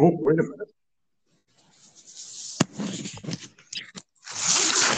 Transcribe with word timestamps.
Oh, 0.00 0.16
wait 0.20 0.38
a 0.38 0.42
minute. 0.44 0.68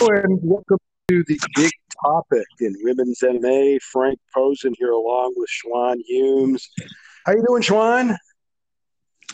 and 0.03 0.39
welcome 0.43 0.79
to 1.09 1.25
the 1.27 1.39
big 1.55 1.71
topic 2.05 2.45
in 2.61 2.75
women's 2.83 3.21
MMA. 3.21 3.81
Frank 3.81 4.19
Posen 4.35 4.75
here 4.77 4.91
along 4.91 5.33
with 5.37 5.49
Schwan 5.49 5.97
Humes. 6.07 6.69
How 7.25 7.33
you 7.33 7.43
doing, 7.47 7.63
Schwan? 7.63 8.15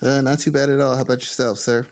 Uh, 0.01 0.21
not 0.21 0.39
too 0.39 0.53
bad 0.53 0.71
at 0.71 0.79
all. 0.79 0.95
How 0.95 1.03
about 1.03 1.19
yourself, 1.19 1.58
sir? 1.58 1.85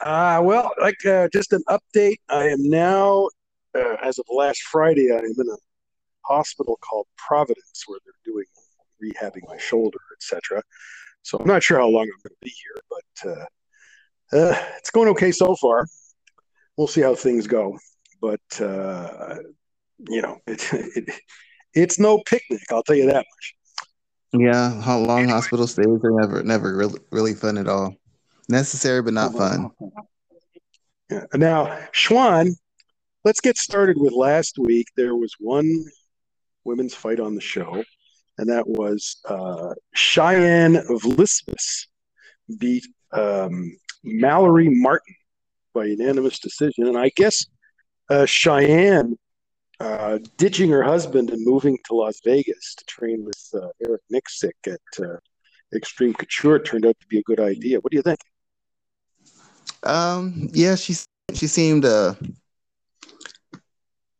Uh, 0.00 0.40
well, 0.42 0.72
like 0.80 1.06
uh, 1.06 1.28
just 1.32 1.52
an 1.52 1.62
update. 1.68 2.16
I 2.28 2.48
am 2.48 2.68
now, 2.68 3.28
uh, 3.76 3.96
as 4.02 4.18
of 4.18 4.24
last 4.28 4.62
Friday, 4.62 5.12
I 5.12 5.18
am 5.18 5.34
in 5.38 5.48
a 5.48 5.56
hospital 6.24 6.76
called 6.82 7.06
Providence 7.16 7.84
where 7.86 8.00
they're 8.04 8.32
doing 8.32 8.46
rehabbing 9.00 9.46
my 9.46 9.56
shoulder, 9.56 10.00
etc. 10.16 10.62
So 11.26 11.38
I'm 11.38 11.48
not 11.48 11.64
sure 11.64 11.80
how 11.80 11.88
long 11.88 12.04
I'm 12.04 12.22
going 12.22 12.30
to 12.30 12.36
be 12.40 12.54
here, 12.62 12.82
but 12.88 13.30
uh, 13.30 14.38
uh, 14.38 14.64
it's 14.78 14.92
going 14.92 15.08
okay 15.08 15.32
so 15.32 15.56
far. 15.56 15.84
We'll 16.76 16.86
see 16.86 17.00
how 17.00 17.16
things 17.16 17.48
go, 17.48 17.76
but 18.20 18.60
uh, 18.60 19.34
you 20.08 20.22
know, 20.22 20.38
it, 20.46 20.72
it, 20.72 21.20
it's 21.74 21.98
no 21.98 22.22
picnic. 22.26 22.60
I'll 22.70 22.84
tell 22.84 22.94
you 22.94 23.06
that 23.06 23.26
much. 23.34 24.40
Yeah, 24.40 24.80
how 24.80 24.98
long 24.98 25.26
hospital 25.28 25.66
stays 25.66 25.88
are 25.88 26.12
never 26.12 26.44
never 26.44 26.76
really 26.76 27.00
really 27.10 27.34
fun 27.34 27.58
at 27.58 27.66
all. 27.66 27.96
Necessary 28.48 29.02
but 29.02 29.14
not 29.14 29.32
fun. 29.32 29.72
Yeah. 31.10 31.24
Now, 31.34 31.76
Schwan, 31.92 32.52
let's 33.24 33.40
get 33.40 33.56
started 33.56 33.96
with 33.98 34.12
last 34.12 34.58
week. 34.60 34.86
There 34.96 35.16
was 35.16 35.34
one 35.40 35.86
women's 36.62 36.94
fight 36.94 37.18
on 37.18 37.34
the 37.34 37.40
show, 37.40 37.82
and 38.38 38.48
that 38.48 38.66
was 38.66 39.16
uh, 39.28 39.74
Cheyanne 39.94 40.82
Vlismas 40.88 41.86
beat 42.58 42.86
um, 43.12 43.76
Mallory 44.04 44.68
Martin 44.70 45.14
by 45.74 45.86
unanimous 45.86 46.38
decision. 46.38 46.86
And 46.86 46.98
I 46.98 47.10
guess 47.16 47.46
uh, 48.10 48.26
Cheyanne 48.26 49.16
uh, 49.80 50.18
ditching 50.36 50.70
her 50.70 50.82
husband 50.82 51.30
and 51.30 51.44
moving 51.44 51.78
to 51.86 51.94
Las 51.94 52.20
Vegas 52.24 52.74
to 52.76 52.84
train 52.86 53.24
with 53.24 53.50
uh, 53.54 53.68
Eric 53.86 54.02
Nicksick 54.12 54.52
at 54.66 55.04
uh, 55.04 55.16
Extreme 55.74 56.14
Couture 56.14 56.58
turned 56.58 56.86
out 56.86 56.96
to 57.00 57.06
be 57.08 57.18
a 57.18 57.22
good 57.22 57.40
idea. 57.40 57.78
What 57.80 57.90
do 57.90 57.96
you 57.96 58.02
think? 58.02 58.20
Um, 59.82 60.48
yeah, 60.52 60.74
she 60.76 60.94
she 61.34 61.46
seemed. 61.46 61.84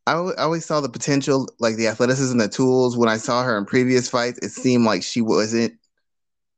I, 0.07 0.12
I 0.12 0.43
always 0.43 0.65
saw 0.65 0.81
the 0.81 0.89
potential, 0.89 1.49
like 1.59 1.77
the 1.77 1.89
athleticism, 1.89 2.39
the 2.39 2.49
tools. 2.49 2.97
When 2.97 3.09
I 3.09 3.17
saw 3.17 3.43
her 3.43 3.59
in 3.59 3.67
previous 3.67 4.09
fights, 4.09 4.39
it 4.43 4.51
seemed 4.51 4.85
like 4.85 5.03
she 5.03 5.21
wasn't 5.21 5.75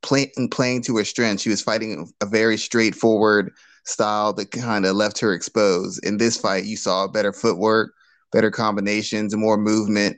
playing 0.01 0.49
playing 0.51 0.83
to 0.83 0.97
her 0.97 1.05
strength. 1.05 1.41
She 1.41 1.49
was 1.49 1.61
fighting 1.61 2.11
a 2.21 2.25
very 2.25 2.57
straightforward 2.57 3.51
style 3.85 4.33
that 4.33 4.51
kind 4.51 4.85
of 4.85 4.95
left 4.95 5.19
her 5.19 5.33
exposed. 5.33 6.03
In 6.05 6.17
this 6.17 6.37
fight, 6.37 6.65
you 6.65 6.77
saw 6.77 7.07
better 7.07 7.33
footwork, 7.33 7.93
better 8.31 8.51
combinations, 8.51 9.35
more 9.35 9.57
movement, 9.57 10.17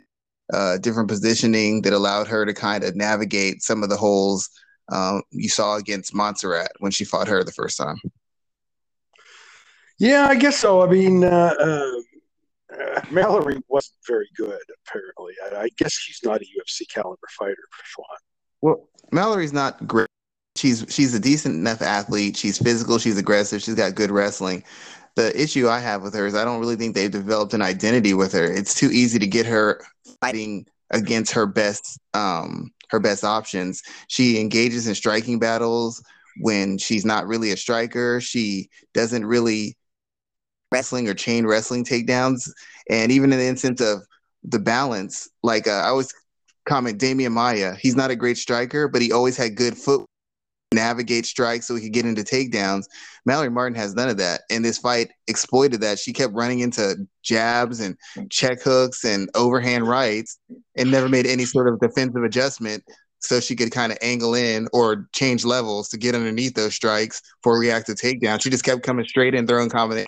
uh, 0.53 0.77
different 0.77 1.07
positioning 1.07 1.81
that 1.83 1.93
allowed 1.93 2.27
her 2.27 2.45
to 2.45 2.53
kind 2.53 2.83
of 2.83 2.95
navigate 2.95 3.61
some 3.63 3.83
of 3.83 3.89
the 3.89 3.97
holes 3.97 4.49
um, 4.91 5.21
you 5.31 5.47
saw 5.47 5.77
against 5.77 6.13
Montserrat 6.13 6.71
when 6.79 6.91
she 6.91 7.05
fought 7.05 7.27
her 7.27 7.43
the 7.43 7.51
first 7.51 7.77
time. 7.77 7.95
Yeah, 9.97 10.27
I 10.27 10.35
guess 10.35 10.57
so. 10.57 10.81
I 10.81 10.87
mean, 10.87 11.23
uh, 11.23 11.53
uh, 11.59 11.91
Mallory 13.11 13.61
wasn't 13.67 13.97
very 14.07 14.29
good, 14.35 14.61
apparently. 14.85 15.33
I, 15.45 15.63
I, 15.63 15.69
guess 15.77 15.93
she's 15.93 16.19
not 16.23 16.41
a 16.41 16.45
UFC 16.45 16.87
caliber 16.89 17.27
fighter 17.29 17.55
for 17.71 17.83
Schwan. 17.83 18.17
Well, 18.61 18.89
Mallory's 19.11 19.53
not 19.53 19.85
great. 19.87 20.07
She's 20.55 20.85
she's 20.89 21.13
a 21.13 21.19
decent 21.19 21.55
enough 21.55 21.81
athlete. 21.81 22.37
She's 22.37 22.57
physical. 22.57 22.99
She's 22.99 23.17
aggressive. 23.17 23.61
She's 23.61 23.75
got 23.75 23.95
good 23.95 24.11
wrestling. 24.11 24.63
The 25.15 25.39
issue 25.39 25.67
I 25.67 25.79
have 25.79 26.03
with 26.03 26.13
her 26.13 26.25
is 26.25 26.35
I 26.35 26.45
don't 26.45 26.59
really 26.59 26.75
think 26.75 26.95
they've 26.95 27.11
developed 27.11 27.53
an 27.53 27.61
identity 27.61 28.13
with 28.13 28.31
her. 28.33 28.45
It's 28.45 28.75
too 28.75 28.91
easy 28.91 29.19
to 29.19 29.27
get 29.27 29.45
her 29.45 29.81
fighting 30.21 30.65
against 30.91 31.31
her 31.33 31.45
best 31.45 31.99
um, 32.13 32.71
her 32.89 32.99
best 32.99 33.23
options. 33.23 33.81
She 34.07 34.39
engages 34.39 34.87
in 34.87 34.95
striking 34.95 35.39
battles 35.39 36.03
when 36.39 36.77
she's 36.77 37.05
not 37.05 37.27
really 37.27 37.51
a 37.51 37.57
striker. 37.57 38.21
She 38.21 38.69
doesn't 38.93 39.25
really 39.25 39.77
wrestling 40.71 41.07
or 41.07 41.13
chain 41.13 41.45
wrestling 41.45 41.83
takedowns. 41.83 42.49
And 42.89 43.11
even 43.11 43.31
in 43.31 43.39
the 43.39 43.45
instance 43.45 43.81
of 43.81 43.99
the 44.43 44.59
balance, 44.59 45.29
like 45.43 45.67
uh, 45.67 45.71
I 45.71 45.87
always 45.87 46.13
comment 46.65 46.99
Demian 46.99 47.31
Maya, 47.31 47.75
he's 47.75 47.95
not 47.95 48.11
a 48.11 48.15
great 48.15 48.37
striker, 48.37 48.87
but 48.87 49.01
he 49.01 49.11
always 49.11 49.37
had 49.37 49.55
good 49.55 49.77
foot 49.77 50.05
navigate 50.73 51.25
strikes 51.25 51.67
so 51.67 51.75
he 51.75 51.81
could 51.81 51.93
get 51.93 52.05
into 52.05 52.21
takedowns. 52.21 52.85
Mallory 53.25 53.49
Martin 53.49 53.75
has 53.75 53.93
none 53.93 54.09
of 54.09 54.17
that. 54.17 54.41
And 54.49 54.63
this 54.63 54.77
fight 54.77 55.11
exploited 55.27 55.81
that. 55.81 55.99
She 55.99 56.13
kept 56.13 56.33
running 56.33 56.59
into 56.59 56.95
jabs 57.23 57.81
and 57.81 57.97
check 58.29 58.61
hooks 58.61 59.03
and 59.03 59.29
overhand 59.35 59.87
rights 59.87 60.39
and 60.77 60.89
never 60.89 61.09
made 61.09 61.25
any 61.25 61.45
sort 61.45 61.67
of 61.67 61.79
defensive 61.79 62.23
adjustment 62.23 62.83
so 63.19 63.39
she 63.39 63.55
could 63.55 63.71
kind 63.71 63.91
of 63.91 63.97
angle 64.01 64.33
in 64.33 64.67
or 64.73 65.07
change 65.13 65.45
levels 65.45 65.89
to 65.89 65.97
get 65.97 66.15
underneath 66.15 66.55
those 66.55 66.73
strikes 66.73 67.21
for 67.43 67.59
reactive 67.59 67.97
takedown. 67.97 68.41
She 68.41 68.49
just 68.49 68.63
kept 68.63 68.81
coming 68.81 69.05
straight 69.05 69.35
in, 69.35 69.45
throwing 69.45 69.69
combinations 69.69 70.07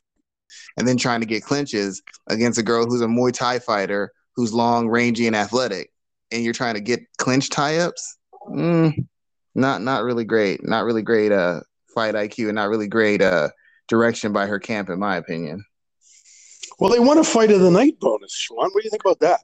and 0.77 0.87
then 0.87 0.97
trying 0.97 1.19
to 1.21 1.25
get 1.25 1.43
clinches 1.43 2.01
against 2.27 2.59
a 2.59 2.63
girl 2.63 2.85
who's 2.85 3.01
a 3.01 3.07
Muay 3.07 3.33
Thai 3.33 3.59
fighter 3.59 4.11
who's 4.35 4.53
long, 4.53 4.89
rangy, 4.89 5.27
and 5.27 5.35
athletic, 5.35 5.91
and 6.31 6.43
you're 6.43 6.53
trying 6.53 6.73
to 6.75 6.81
get 6.81 7.01
clinch 7.17 7.49
tie-ups. 7.49 8.17
Mm, 8.49 9.07
not 9.55 9.81
not 9.81 10.03
really 10.03 10.25
great. 10.25 10.67
Not 10.67 10.85
really 10.85 11.01
great 11.01 11.31
uh, 11.31 11.61
fight 11.93 12.15
IQ, 12.15 12.47
and 12.47 12.55
not 12.55 12.69
really 12.69 12.87
great 12.87 13.21
uh, 13.21 13.49
direction 13.87 14.33
by 14.33 14.47
her 14.47 14.59
camp, 14.59 14.89
in 14.89 14.99
my 14.99 15.17
opinion. 15.17 15.63
Well, 16.79 16.91
they 16.91 16.99
won 16.99 17.17
a 17.17 17.23
fight 17.23 17.51
of 17.51 17.61
the 17.61 17.71
night 17.71 17.99
bonus, 17.99 18.35
Schwan. 18.35 18.57
What 18.57 18.73
do 18.73 18.83
you 18.83 18.89
think 18.89 19.03
about 19.05 19.19
that? 19.19 19.41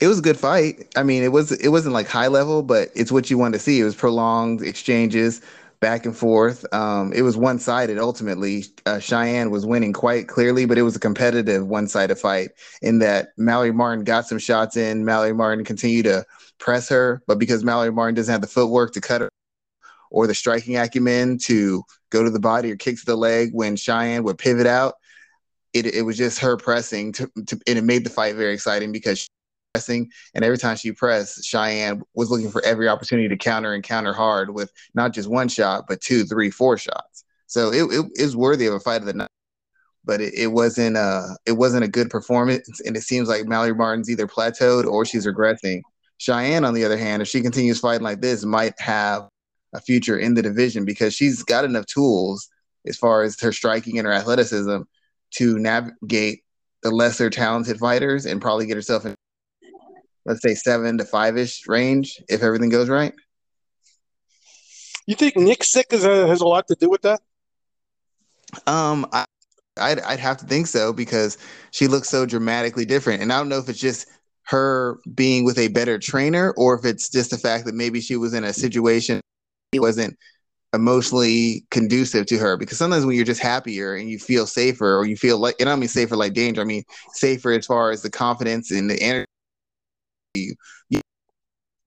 It 0.00 0.08
was 0.08 0.18
a 0.18 0.22
good 0.22 0.38
fight. 0.38 0.88
I 0.96 1.02
mean, 1.02 1.22
it 1.22 1.32
was 1.32 1.52
it 1.52 1.68
wasn't 1.68 1.94
like 1.94 2.08
high 2.08 2.28
level, 2.28 2.62
but 2.62 2.88
it's 2.94 3.12
what 3.12 3.30
you 3.30 3.36
want 3.36 3.54
to 3.54 3.60
see. 3.60 3.80
It 3.80 3.84
was 3.84 3.94
prolonged 3.94 4.62
exchanges, 4.62 5.42
back 5.80 6.04
and 6.04 6.16
forth. 6.16 6.64
Um, 6.74 7.12
it 7.12 7.22
was 7.22 7.36
one 7.36 7.58
sided 7.58 7.98
ultimately. 7.98 8.66
Uh, 8.84 8.98
Cheyanne 8.98 9.50
was 9.50 9.64
winning 9.64 9.92
quite 9.92 10.28
clearly, 10.28 10.66
but 10.66 10.78
it 10.78 10.82
was 10.82 10.94
a 10.94 11.00
competitive 11.00 11.66
one 11.66 11.88
sided 11.88 12.16
fight 12.16 12.50
in 12.82 12.98
that 12.98 13.28
Mallory 13.36 13.72
Martin 13.72 14.04
got 14.04 14.26
some 14.26 14.38
shots 14.38 14.76
in. 14.76 15.04
Mallory 15.04 15.32
Martin 15.32 15.64
continued 15.64 16.04
to 16.04 16.24
press 16.58 16.88
her, 16.90 17.22
but 17.26 17.38
because 17.38 17.64
Mallory 17.64 17.92
Martin 17.92 18.14
doesn't 18.14 18.32
have 18.32 18.42
the 18.42 18.46
footwork 18.46 18.92
to 18.92 19.00
cut 19.00 19.22
her 19.22 19.30
or 20.10 20.26
the 20.26 20.34
striking 20.34 20.76
acumen 20.76 21.38
to 21.38 21.82
go 22.10 22.22
to 22.22 22.30
the 22.30 22.40
body 22.40 22.70
or 22.70 22.76
kick 22.76 22.98
to 22.98 23.06
the 23.06 23.16
leg 23.16 23.50
when 23.52 23.76
Cheyanne 23.76 24.24
would 24.24 24.38
pivot 24.38 24.66
out, 24.66 24.94
it, 25.72 25.86
it 25.86 26.02
was 26.02 26.18
just 26.18 26.40
her 26.40 26.56
pressing 26.56 27.12
to, 27.12 27.30
to, 27.46 27.58
and 27.66 27.78
it 27.78 27.84
made 27.84 28.04
the 28.04 28.10
fight 28.10 28.34
very 28.34 28.52
exciting 28.52 28.92
because 28.92 29.28
pressing, 29.74 30.10
and 30.34 30.44
every 30.44 30.58
time 30.58 30.76
she 30.76 30.92
pressed, 30.92 31.44
Cheyanne 31.44 32.02
was 32.14 32.30
looking 32.30 32.50
for 32.50 32.64
every 32.64 32.88
opportunity 32.88 33.28
to 33.28 33.36
counter 33.36 33.72
and 33.72 33.82
counter 33.82 34.12
hard 34.12 34.50
with 34.50 34.70
not 34.94 35.12
just 35.12 35.28
one 35.28 35.48
shot, 35.48 35.84
but 35.88 36.00
two, 36.00 36.24
three, 36.24 36.50
four 36.50 36.76
shots. 36.76 37.24
So 37.46 37.72
it, 37.72 37.84
it 37.92 38.06
is 38.14 38.36
worthy 38.36 38.66
of 38.66 38.74
a 38.74 38.80
fight 38.80 39.00
of 39.00 39.06
the 39.06 39.14
night, 39.14 39.28
but 40.04 40.20
it, 40.20 40.34
it 40.34 40.46
wasn't 40.48 40.96
uh 40.96 41.28
it 41.46 41.52
wasn't 41.52 41.84
a 41.84 41.88
good 41.88 42.10
performance, 42.10 42.80
and 42.80 42.96
it 42.96 43.02
seems 43.02 43.28
like 43.28 43.46
Mallory 43.46 43.74
Martin's 43.74 44.10
either 44.10 44.26
plateaued 44.26 44.86
or 44.86 45.04
she's 45.04 45.26
regressing. 45.26 45.82
Cheyanne, 46.18 46.64
on 46.64 46.74
the 46.74 46.84
other 46.84 46.98
hand, 46.98 47.22
if 47.22 47.28
she 47.28 47.40
continues 47.40 47.80
fighting 47.80 48.04
like 48.04 48.20
this, 48.20 48.44
might 48.44 48.78
have 48.78 49.28
a 49.72 49.80
future 49.80 50.18
in 50.18 50.34
the 50.34 50.42
division 50.42 50.84
because 50.84 51.14
she's 51.14 51.42
got 51.42 51.64
enough 51.64 51.86
tools 51.86 52.48
as 52.86 52.96
far 52.96 53.22
as 53.22 53.40
her 53.40 53.52
striking 53.52 53.98
and 53.98 54.06
her 54.06 54.12
athleticism 54.12 54.78
to 55.32 55.58
navigate 55.58 56.40
the 56.82 56.90
lesser 56.90 57.30
talented 57.30 57.78
fighters 57.78 58.26
and 58.26 58.42
probably 58.42 58.66
get 58.66 58.76
herself 58.76 59.04
in 59.06 59.14
let's 60.24 60.42
say 60.42 60.54
seven 60.54 60.98
to 60.98 61.04
five 61.04 61.36
ish 61.36 61.66
range 61.66 62.22
if 62.28 62.42
everything 62.42 62.68
goes 62.68 62.88
right. 62.88 63.12
You 65.06 65.14
think 65.14 65.34
Nicksick 65.34 65.92
is 65.92 66.04
a, 66.04 66.26
has 66.28 66.40
a 66.40 66.46
lot 66.46 66.68
to 66.68 66.76
do 66.76 66.88
with 66.88 67.02
that? 67.02 67.20
Um, 68.66 69.06
I, 69.12 69.24
I'd, 69.76 70.00
I'd 70.00 70.20
have 70.20 70.36
to 70.38 70.46
think 70.46 70.66
so 70.66 70.92
because 70.92 71.38
she 71.70 71.86
looks 71.86 72.08
so 72.08 72.26
dramatically 72.26 72.84
different, 72.84 73.22
and 73.22 73.32
I 73.32 73.38
don't 73.38 73.48
know 73.48 73.58
if 73.58 73.68
it's 73.68 73.80
just 73.80 74.06
her 74.50 74.98
being 75.14 75.44
with 75.44 75.58
a 75.58 75.68
better 75.68 75.98
trainer 75.98 76.52
or 76.56 76.76
if 76.76 76.84
it's 76.84 77.08
just 77.08 77.30
the 77.30 77.38
fact 77.38 77.64
that 77.64 77.74
maybe 77.74 78.00
she 78.00 78.16
was 78.16 78.34
in 78.34 78.42
a 78.42 78.52
situation 78.52 79.20
it 79.72 79.80
wasn't 79.80 80.16
emotionally 80.72 81.64
conducive 81.70 82.26
to 82.26 82.36
her 82.36 82.56
because 82.56 82.76
sometimes 82.76 83.06
when 83.06 83.14
you're 83.14 83.24
just 83.24 83.40
happier 83.40 83.94
and 83.94 84.10
you 84.10 84.18
feel 84.18 84.46
safer 84.46 84.96
or 84.96 85.06
you 85.06 85.16
feel 85.16 85.38
like 85.38 85.54
and 85.60 85.68
I 85.68 85.72
don't 85.72 85.80
mean 85.80 85.88
safer 85.88 86.16
like 86.16 86.32
danger 86.32 86.60
I 86.60 86.64
mean 86.64 86.82
safer 87.12 87.52
as 87.52 87.66
far 87.66 87.92
as 87.92 88.02
the 88.02 88.10
confidence 88.10 88.72
and 88.72 88.90
the 88.90 89.00
energy 89.00 89.29
you, 90.34 90.54
you 90.88 91.00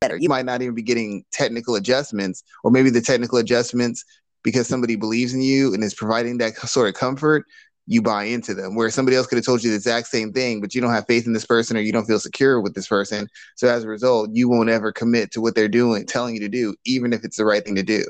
better. 0.02 0.18
You 0.18 0.30
might 0.30 0.46
not 0.46 0.62
even 0.62 0.76
be 0.76 0.82
getting 0.82 1.24
technical 1.32 1.76
adjustments, 1.76 2.44
or 2.64 2.72
maybe 2.72 2.90
the 2.90 3.02
technical 3.02 3.38
adjustments 3.38 4.04
because 4.44 4.68
somebody 4.68 4.96
believes 4.96 5.34
in 5.34 5.42
you 5.42 5.74
and 5.74 5.84
is 5.84 5.94
providing 5.94 6.38
that 6.40 6.56
sort 6.58 6.90
of 6.90 6.96
comfort. 6.96 7.46
You 7.86 8.02
buy 8.02 8.26
into 8.26 8.54
them, 8.54 8.76
where 8.76 8.90
somebody 8.90 9.18
else 9.18 9.28
could 9.28 9.38
have 9.38 9.46
told 9.46 9.62
you 9.62 9.70
the 9.70 9.76
exact 9.76 10.08
same 10.08 10.32
thing, 10.32 10.62
but 10.62 10.74
you 10.74 10.80
don't 10.80 10.94
have 10.94 11.06
faith 11.06 11.28
in 11.28 11.34
this 11.34 11.46
person 11.46 11.76
or 11.76 11.82
you 11.82 11.92
don't 11.92 12.06
feel 12.06 12.20
secure 12.20 12.62
with 12.62 12.76
this 12.76 12.88
person. 12.88 13.28
So 13.56 13.68
as 13.68 13.84
a 13.84 13.90
result, 13.90 14.30
you 14.32 14.48
won't 14.48 14.70
ever 14.70 14.94
commit 14.94 15.32
to 15.32 15.42
what 15.42 15.54
they're 15.54 15.68
doing, 15.68 16.06
telling 16.06 16.34
you 16.34 16.40
to 16.42 16.50
do, 16.50 16.76
even 16.86 17.12
if 17.12 17.26
it's 17.26 17.36
the 17.36 17.46
right 17.46 17.64
thing 17.64 17.76
to 17.76 17.84
do. 17.84 18.06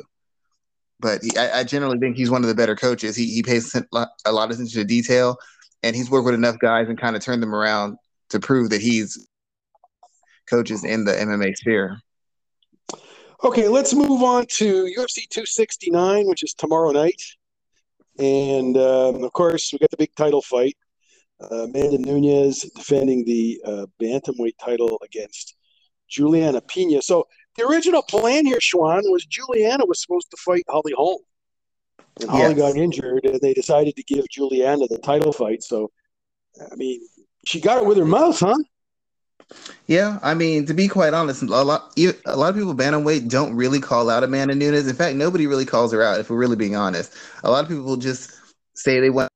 but 0.99 1.23
he, 1.23 1.35
I, 1.37 1.59
I, 1.59 1.63
generally 1.63 1.97
think 1.97 2.15
he's 2.15 2.29
one 2.29 2.43
of 2.43 2.49
the 2.49 2.55
better 2.55 2.75
coaches. 2.75 3.15
He 3.15 3.25
he 3.25 3.41
pays 3.41 3.75
a 3.75 4.31
lot 4.31 4.49
of 4.49 4.51
attention 4.51 4.79
to 4.79 4.85
detail, 4.85 5.37
and 5.81 5.95
he's 5.95 6.09
worked 6.09 6.25
with 6.25 6.35
enough 6.35 6.59
guys 6.59 6.87
and 6.87 6.97
kind 6.97 7.15
of 7.15 7.23
turned 7.23 7.41
them 7.41 7.55
around 7.55 7.97
to 8.29 8.39
prove 8.39 8.69
that 8.69 8.81
he's 8.81 9.27
coaches 10.49 10.83
in 10.83 11.05
the 11.05 11.11
MMA 11.11 11.55
sphere. 11.55 11.99
Okay, 13.43 13.67
let's 13.67 13.93
move 13.93 14.23
on 14.23 14.45
to 14.51 14.85
UFC 14.85 15.27
269, 15.29 16.27
which 16.27 16.43
is 16.43 16.53
tomorrow 16.53 16.91
night. 16.91 17.21
And 18.17 18.77
um, 18.77 19.23
of 19.23 19.33
course, 19.33 19.73
we 19.73 19.79
got 19.79 19.91
the 19.91 19.97
big 19.97 20.15
title 20.15 20.41
fight. 20.41 20.77
Uh, 21.41 21.63
Amanda 21.63 21.97
Nunes 21.97 22.61
defending 22.75 23.25
the 23.25 23.61
uh, 23.65 23.85
bantamweight 24.01 24.57
title 24.63 24.97
against 25.03 25.55
Juliana 26.07 26.61
Pena. 26.61 27.01
So 27.01 27.27
the 27.57 27.65
original 27.65 28.01
plan 28.03 28.45
here, 28.45 28.59
Schwan, 28.59 29.01
was 29.05 29.25
Juliana 29.25 29.85
was 29.85 30.01
supposed 30.01 30.31
to 30.31 30.37
fight 30.37 30.63
Holly 30.69 30.93
Holm. 30.95 31.21
And 32.21 32.29
Holly 32.29 32.55
yes. 32.55 32.57
got 32.57 32.77
injured, 32.77 33.25
and 33.25 33.41
they 33.41 33.53
decided 33.53 33.95
to 33.95 34.03
give 34.03 34.25
Juliana 34.29 34.87
the 34.87 34.99
title 34.99 35.33
fight. 35.33 35.63
So, 35.63 35.91
I 36.71 36.75
mean, 36.75 37.01
she 37.45 37.59
got 37.59 37.81
it 37.81 37.85
with 37.85 37.97
her 37.97 38.05
mouth, 38.05 38.39
huh? 38.39 38.55
Yeah, 39.87 40.19
I 40.23 40.33
mean, 40.33 40.65
to 40.67 40.73
be 40.73 40.87
quite 40.87 41.13
honest, 41.13 41.43
a 41.43 41.45
lot 41.45 41.93
a 41.97 42.37
lot 42.37 42.49
of 42.49 42.55
people 42.55 42.75
bantamweight 42.75 43.29
don't 43.29 43.55
really 43.55 43.79
call 43.79 44.09
out 44.09 44.23
Amanda 44.23 44.55
Nunes. 44.55 44.87
In 44.87 44.95
fact, 44.95 45.15
nobody 45.15 45.47
really 45.47 45.65
calls 45.65 45.91
her 45.93 46.01
out. 46.03 46.19
If 46.19 46.29
we're 46.29 46.37
really 46.37 46.55
being 46.55 46.75
honest, 46.75 47.13
a 47.43 47.51
lot 47.51 47.63
of 47.63 47.69
people 47.69 47.97
just 47.97 48.31
say 48.75 48.99
they 48.99 49.09
want 49.09 49.29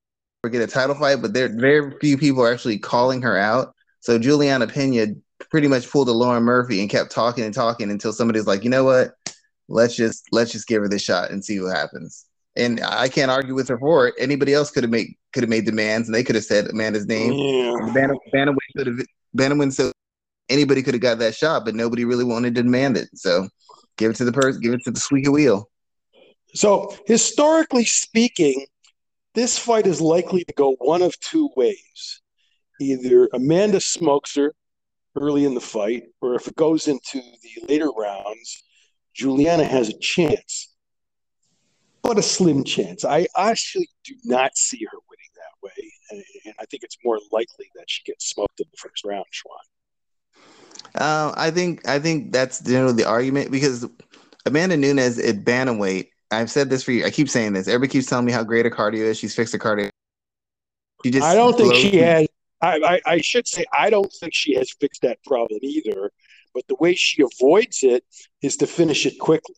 to 0.44 0.50
get 0.50 0.62
a 0.62 0.68
title 0.68 0.96
fight, 0.96 1.22
but 1.22 1.34
there 1.34 1.50
very 1.50 1.94
few 2.00 2.18
people 2.18 2.44
are 2.44 2.54
actually 2.54 2.80
calling 2.80 3.22
her 3.24 3.38
out. 3.38 3.76
So 4.02 4.20
Juliana 4.20 4.68
Pena 4.68 5.08
pretty 5.52 5.68
much 5.68 5.90
pulled 5.90 6.10
a 6.10 6.14
Lauren 6.14 6.44
Murphy 6.44 6.82
and 6.82 6.90
kept 6.90 7.12
talking 7.12 7.44
and 7.44 7.54
talking 7.54 7.92
until 7.92 8.14
somebody's 8.14 8.48
like, 8.48 8.64
you 8.64 8.70
know 8.70 8.86
what, 8.86 9.16
let's 9.70 9.96
just 9.96 10.26
let's 10.34 10.54
just 10.54 10.68
give 10.68 10.84
her 10.84 10.90
this 10.90 11.04
shot 11.04 11.32
and 11.32 11.46
see 11.46 11.60
what 11.62 11.76
happens. 11.76 12.27
And 12.58 12.82
I 12.84 13.08
can't 13.08 13.32
argue 13.32 13.54
with 13.54 13.68
her 13.68 13.78
for 13.78 14.08
it. 14.08 14.16
Anybody 14.18 14.54
else 14.54 14.72
could 14.72 14.84
have 14.84 14.92
made 14.92 15.16
could 15.34 15.44
have 15.44 15.50
made 15.50 15.66
demands 15.66 16.08
and 16.08 16.16
they 16.16 16.24
could 16.24 16.36
have 16.36 16.44
said 16.44 16.68
Amanda's 16.68 17.06
name. 17.06 17.34
Yeah. 17.34 17.72
Could 17.80 17.96
have 17.96 18.98
Bantamweight 19.36 19.74
so 19.74 19.92
anybody 20.50 20.82
could 20.82 20.96
have 20.96 21.02
got 21.02 21.20
that 21.20 21.36
shot, 21.36 21.66
but 21.66 21.76
nobody 21.76 22.06
really 22.06 22.24
wanted 22.24 22.56
to 22.56 22.64
demand 22.64 22.98
it. 22.98 23.10
So 23.14 23.48
give 23.98 24.12
it 24.12 24.18
to 24.18 24.26
the 24.26 24.32
person, 24.32 24.62
give 24.62 24.74
it 24.74 24.82
to 24.86 24.92
the 24.92 25.00
squeaky 25.00 25.30
wheel. 25.30 25.70
So 26.56 26.96
historically 27.06 27.86
speaking, 27.86 28.66
this 29.36 29.60
fight 29.60 29.86
is 29.86 30.02
likely 30.02 30.44
to 30.46 30.54
go 30.54 30.76
one 30.80 31.04
of 31.04 31.20
two 31.20 31.50
ways. 31.56 32.22
Either 32.82 33.30
Amanda 33.34 33.80
smokes 33.80 34.36
her 34.36 34.54
early 35.16 35.46
in 35.46 35.54
the 35.54 35.62
fight, 35.62 36.04
or 36.22 36.36
if 36.36 36.48
it 36.48 36.56
goes 36.56 36.88
into 36.88 37.20
the 37.20 37.68
later 37.68 37.90
rounds, 37.92 38.64
Juliana 39.14 39.64
has 39.64 39.90
a 39.90 40.00
chance, 40.00 40.74
but 42.08 42.18
a 42.18 42.24
slim 42.24 42.64
chance. 42.64 43.04
I 43.04 43.28
actually 43.36 43.90
do 44.06 44.16
not 44.24 44.56
see 44.56 44.80
her 44.90 44.98
winning 45.10 45.30
that 45.36 45.62
way, 45.62 45.92
and, 46.46 46.56
I 46.60 46.66
think 46.66 46.84
it's 46.84 46.98
more 47.04 47.20
likely 47.32 47.70
that 47.76 47.84
she 47.88 48.02
gets 48.04 48.30
smoked 48.30 48.60
in 48.62 48.66
the 48.72 48.78
first 48.78 49.04
round, 49.06 49.26
Schwan. 49.32 50.96
Uh, 50.96 51.34
I 51.36 51.52
think 51.52 51.88
I 51.88 52.00
think 52.00 52.32
that's 52.32 52.62
generally 52.62 52.94
the 52.94 53.08
argument 53.08 53.52
because 53.52 53.86
Amanda 54.46 54.78
Nunes 54.78 55.20
at 55.20 55.44
bantamweight. 55.44 56.08
I've 56.32 56.50
said 56.50 56.70
this 56.70 56.84
for 56.84 56.92
you. 56.92 57.06
I 57.06 57.10
keep 57.10 57.30
saying 57.30 57.54
this. 57.54 57.68
Everybody 57.68 57.92
keeps 57.92 58.08
telling 58.08 58.26
me 58.26 58.32
how 58.32 58.44
great 58.44 58.66
her 58.66 58.72
cardio 58.72 59.00
is. 59.00 59.18
She's 59.18 59.36
fixed 59.36 59.54
her 59.54 59.60
cardio. 59.60 59.90
She 61.04 61.12
just 61.12 61.26
I 61.26 61.36
don't 61.36 61.56
think 61.56 61.76
she 61.76 61.98
has. 61.98 62.28
I, 62.62 62.80
I, 63.06 63.12
I 63.14 63.22
should 63.22 63.48
say 63.48 63.66
I 63.72 63.90
don't 63.90 64.12
think 64.20 64.34
she 64.34 64.56
has 64.56 64.72
fixed 64.80 65.04
that 65.04 65.24
problem 65.26 65.60
either. 65.62 66.12
But 66.54 66.68
the 66.68 66.76
way 66.76 66.96
she 66.96 67.22
avoids 67.22 67.84
it 67.84 68.04
is 68.42 68.58
to 68.58 68.68
finish 68.68 69.06
it 69.06 69.20
quickly. 69.20 69.56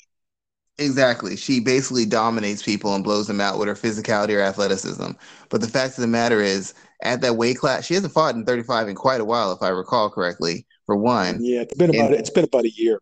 Exactly. 0.80 1.36
She 1.36 1.60
basically 1.60 2.06
dominates 2.06 2.64
people 2.64 2.96
and 2.96 3.04
blows 3.04 3.28
them 3.28 3.42
out 3.42 3.60
with 3.60 3.68
her 3.68 3.76
physicality 3.76 4.36
or 4.36 4.42
athleticism. 4.42 5.12
But 5.50 5.62
the 5.62 5.68
fact 5.68 5.98
of 5.98 6.02
the 6.02 6.08
matter 6.08 6.42
is, 6.42 6.74
at 7.02 7.22
that 7.22 7.36
weight 7.36 7.58
class, 7.58 7.86
she 7.86 7.94
hasn't 7.94 8.14
fought 8.14 8.36
in 8.36 8.46
35 8.46 8.88
in 8.88 8.96
quite 8.96 9.22
a 9.22 9.26
while, 9.26 9.52
if 9.52 9.62
I 9.62 9.70
recall 9.70 10.10
correctly 10.10 10.66
for 10.86 10.96
one. 10.96 11.40
Yeah, 11.42 11.62
it's 11.62 11.74
been 11.74 11.90
about 11.90 12.12
and, 12.12 12.16
it's 12.16 12.30
been 12.30 12.46
about 12.46 12.66
a 12.66 12.72
year. 12.72 13.00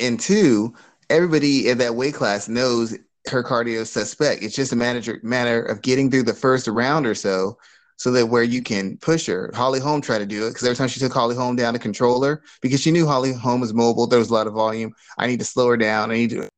And 0.00 0.20
two, 0.20 0.74
everybody 1.10 1.68
in 1.68 1.78
that 1.78 1.94
weight 1.94 2.14
class 2.14 2.48
knows 2.48 2.96
her 3.28 3.42
cardio 3.42 3.80
is 3.80 3.90
suspect. 3.90 4.42
It's 4.42 4.54
just 4.54 4.72
a 4.72 4.76
manager 4.76 5.18
matter 5.22 5.62
of 5.62 5.82
getting 5.82 6.10
through 6.10 6.24
the 6.24 6.34
first 6.34 6.68
round 6.68 7.06
or 7.06 7.14
so, 7.14 7.58
so 7.96 8.10
that 8.12 8.26
where 8.26 8.42
you 8.42 8.62
can 8.62 8.96
push 8.98 9.26
her. 9.26 9.50
Holly 9.54 9.78
Holm 9.78 10.00
tried 10.00 10.18
to 10.18 10.26
do 10.26 10.46
it 10.46 10.50
because 10.50 10.64
every 10.64 10.76
time 10.76 10.88
she 10.88 11.00
took 11.00 11.12
Holly 11.12 11.36
Holm 11.36 11.56
down 11.56 11.72
to 11.72 11.78
control 11.78 12.22
her, 12.24 12.42
because 12.60 12.80
she 12.80 12.90
knew 12.90 13.06
Holly 13.06 13.32
Holm 13.32 13.60
was 13.60 13.72
mobile, 13.72 14.06
there 14.06 14.18
was 14.18 14.30
a 14.30 14.34
lot 14.34 14.46
of 14.46 14.54
volume. 14.54 14.92
I 15.18 15.26
need 15.26 15.38
to 15.38 15.44
slow 15.44 15.68
her 15.68 15.76
down. 15.76 16.10
I 16.10 16.14
need 16.14 16.30
to, 16.30 16.48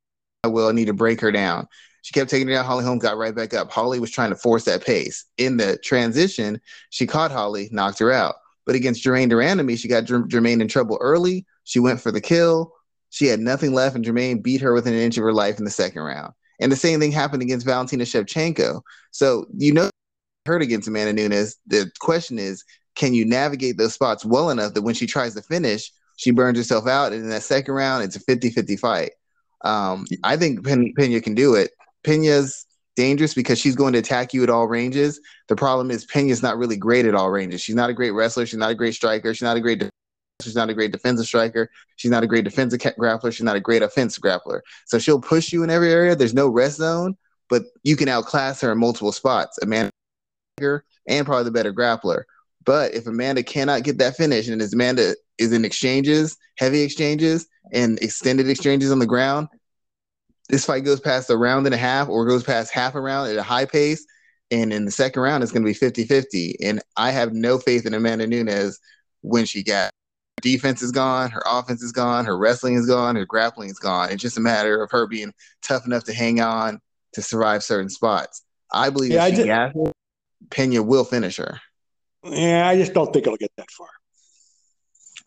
Will. 0.47 0.67
I 0.67 0.71
need 0.71 0.85
to 0.85 0.93
break 0.93 1.21
her 1.21 1.31
down. 1.31 1.67
She 2.01 2.13
kept 2.13 2.29
taking 2.29 2.47
her 2.47 2.53
down. 2.53 2.65
Holly 2.65 2.85
Holm 2.85 2.99
got 2.99 3.17
right 3.17 3.35
back 3.35 3.53
up. 3.53 3.71
Holly 3.71 3.99
was 3.99 4.11
trying 4.11 4.29
to 4.29 4.35
force 4.35 4.65
that 4.65 4.85
pace. 4.85 5.25
In 5.37 5.57
the 5.57 5.77
transition, 5.77 6.61
she 6.91 7.07
caught 7.07 7.31
Holly, 7.31 7.69
knocked 7.71 7.99
her 7.99 8.11
out. 8.11 8.35
But 8.65 8.75
against 8.75 9.01
Germaine 9.03 9.29
de 9.29 9.75
she 9.75 9.87
got 9.87 10.05
Germaine 10.05 10.61
in 10.61 10.67
trouble 10.67 10.97
early. 11.01 11.45
She 11.63 11.79
went 11.79 12.01
for 12.01 12.11
the 12.11 12.21
kill. 12.21 12.73
She 13.09 13.27
had 13.27 13.39
nothing 13.39 13.73
left, 13.73 13.95
and 13.95 14.03
Germaine 14.03 14.41
beat 14.41 14.61
her 14.61 14.73
within 14.73 14.93
an 14.93 14.99
inch 14.99 15.17
of 15.17 15.23
her 15.23 15.33
life 15.33 15.57
in 15.57 15.65
the 15.65 15.71
second 15.71 16.01
round. 16.01 16.33
And 16.59 16.71
the 16.71 16.75
same 16.75 16.99
thing 16.99 17.11
happened 17.11 17.41
against 17.41 17.65
Valentina 17.65 18.03
Shevchenko. 18.03 18.81
So 19.11 19.47
you 19.57 19.73
know, 19.73 19.89
hurt 20.45 20.61
against 20.61 20.87
Amanda 20.87 21.13
Nunes. 21.13 21.57
The 21.67 21.91
question 21.99 22.39
is, 22.39 22.63
can 22.95 23.13
you 23.13 23.25
navigate 23.25 23.77
those 23.77 23.93
spots 23.93 24.25
well 24.25 24.49
enough 24.49 24.73
that 24.73 24.83
when 24.83 24.95
she 24.95 25.07
tries 25.07 25.33
to 25.35 25.41
finish, 25.41 25.91
she 26.17 26.31
burns 26.31 26.57
herself 26.57 26.87
out, 26.87 27.13
and 27.13 27.23
in 27.23 27.29
that 27.29 27.43
second 27.43 27.73
round, 27.73 28.03
it's 28.03 28.15
a 28.15 28.23
50-50 28.23 28.79
fight. 28.79 29.11
Um, 29.65 30.05
I 30.23 30.37
think 30.37 30.65
Pena 30.65 31.21
can 31.21 31.35
do 31.35 31.55
it. 31.55 31.71
Pena's 32.03 32.65
dangerous 32.95 33.33
because 33.33 33.59
she's 33.59 33.75
going 33.75 33.93
to 33.93 33.99
attack 33.99 34.33
you 34.33 34.43
at 34.43 34.49
all 34.49 34.67
ranges. 34.67 35.19
The 35.49 35.55
problem 35.55 35.91
is 35.91 36.05
Pena's 36.05 36.41
not 36.41 36.57
really 36.57 36.77
great 36.77 37.05
at 37.05 37.15
all 37.15 37.29
ranges. 37.29 37.61
She's 37.61 37.75
not 37.75 37.89
a 37.89 37.93
great 37.93 38.11
wrestler. 38.11 38.45
She's 38.45 38.59
not 38.59 38.71
a 38.71 38.75
great 38.75 38.93
striker. 38.93 39.33
She's 39.33 39.41
not 39.41 39.57
a 39.57 39.61
great. 39.61 39.79
De- 39.79 39.89
she's 40.41 40.55
not 40.55 40.69
a 40.69 40.73
great 40.73 40.91
defensive 40.91 41.25
striker. 41.25 41.69
She's 41.95 42.11
not 42.11 42.23
a 42.23 42.27
great 42.27 42.45
defensive 42.45 42.79
grappler. 42.79 43.33
She's 43.33 43.43
not 43.43 43.55
a 43.55 43.59
great 43.59 43.81
offensive 43.81 44.23
grappler. 44.23 44.61
So 44.85 44.99
she'll 44.99 45.19
push 45.19 45.51
you 45.51 45.63
in 45.63 45.69
every 45.69 45.91
area. 45.91 46.15
There's 46.15 46.33
no 46.33 46.47
rest 46.47 46.77
zone, 46.77 47.17
but 47.49 47.63
you 47.83 47.95
can 47.95 48.07
outclass 48.07 48.61
her 48.61 48.71
in 48.71 48.77
multiple 48.77 49.11
spots. 49.11 49.57
Amanda 49.61 49.91
and 51.07 51.25
probably 51.25 51.43
the 51.43 51.51
better 51.51 51.73
grappler. 51.73 52.23
But 52.65 52.93
if 52.93 53.07
Amanda 53.07 53.43
cannot 53.43 53.83
get 53.83 53.97
that 53.99 54.15
finish, 54.15 54.47
and 54.47 54.61
Amanda 54.61 55.15
is 55.37 55.51
in 55.51 55.65
exchanges, 55.65 56.37
heavy 56.57 56.81
exchanges, 56.81 57.47
and 57.73 57.99
extended 57.99 58.49
exchanges 58.49 58.91
on 58.91 58.99
the 58.99 59.05
ground, 59.05 59.47
this 60.49 60.65
fight 60.65 60.83
goes 60.83 60.99
past 60.99 61.29
a 61.29 61.37
round 61.37 61.65
and 61.65 61.75
a 61.75 61.77
half 61.77 62.07
or 62.07 62.25
goes 62.25 62.43
past 62.43 62.71
half 62.71 62.95
a 62.95 63.01
round 63.01 63.29
at 63.29 63.37
a 63.37 63.43
high 63.43 63.65
pace. 63.65 64.05
And 64.51 64.71
in 64.71 64.85
the 64.85 64.91
second 64.91 65.21
round, 65.21 65.43
it's 65.43 65.51
going 65.51 65.63
to 65.63 65.69
be 65.69 65.73
50 65.73 66.05
50. 66.05 66.57
And 66.61 66.81
I 66.97 67.11
have 67.11 67.33
no 67.33 67.57
faith 67.57 67.85
in 67.85 67.93
Amanda 67.93 68.27
Nunes 68.27 68.79
when 69.21 69.45
she 69.45 69.63
got 69.63 69.91
defense 70.41 70.83
is 70.83 70.91
gone, 70.91 71.31
her 71.31 71.41
offense 71.47 71.81
is 71.81 71.91
gone, 71.91 72.25
her 72.25 72.37
wrestling 72.37 72.75
is 72.75 72.85
gone, 72.85 73.15
her 73.15 73.25
grappling 73.25 73.69
is 73.69 73.79
gone. 73.79 74.11
It's 74.11 74.21
just 74.21 74.37
a 74.37 74.41
matter 74.41 74.83
of 74.83 74.91
her 74.91 75.07
being 75.07 75.33
tough 75.63 75.87
enough 75.87 76.03
to 76.03 76.13
hang 76.13 76.39
on 76.39 76.79
to 77.13 77.21
survive 77.23 77.63
certain 77.63 77.89
spots. 77.89 78.43
I 78.71 78.91
believe 78.91 79.13
yeah, 79.13 79.23
I 79.23 79.31
just, 79.31 79.49
Pena 80.51 80.83
will 80.83 81.03
finish 81.03 81.37
her. 81.37 81.59
Yeah, 82.23 82.67
I 82.67 82.75
just 82.75 82.93
don't 82.93 83.11
think 83.11 83.25
it'll 83.25 83.37
get 83.37 83.51
that 83.57 83.71
far. 83.71 83.87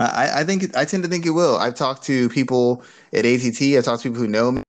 I, 0.01 0.41
I 0.41 0.45
think 0.45 0.77
I 0.77 0.85
tend 0.85 1.03
to 1.03 1.09
think 1.09 1.27
it 1.27 1.31
will. 1.31 1.57
I've 1.57 1.75
talked 1.75 2.05
to 2.05 2.29
people 2.29 2.85
at 3.13 3.27
ATT. 3.27 3.61
I've 3.63 3.85
talked 3.85 4.03
to 4.03 4.11
people 4.11 4.23
who 4.23 4.29
know 4.29 4.53
me 4.53 4.63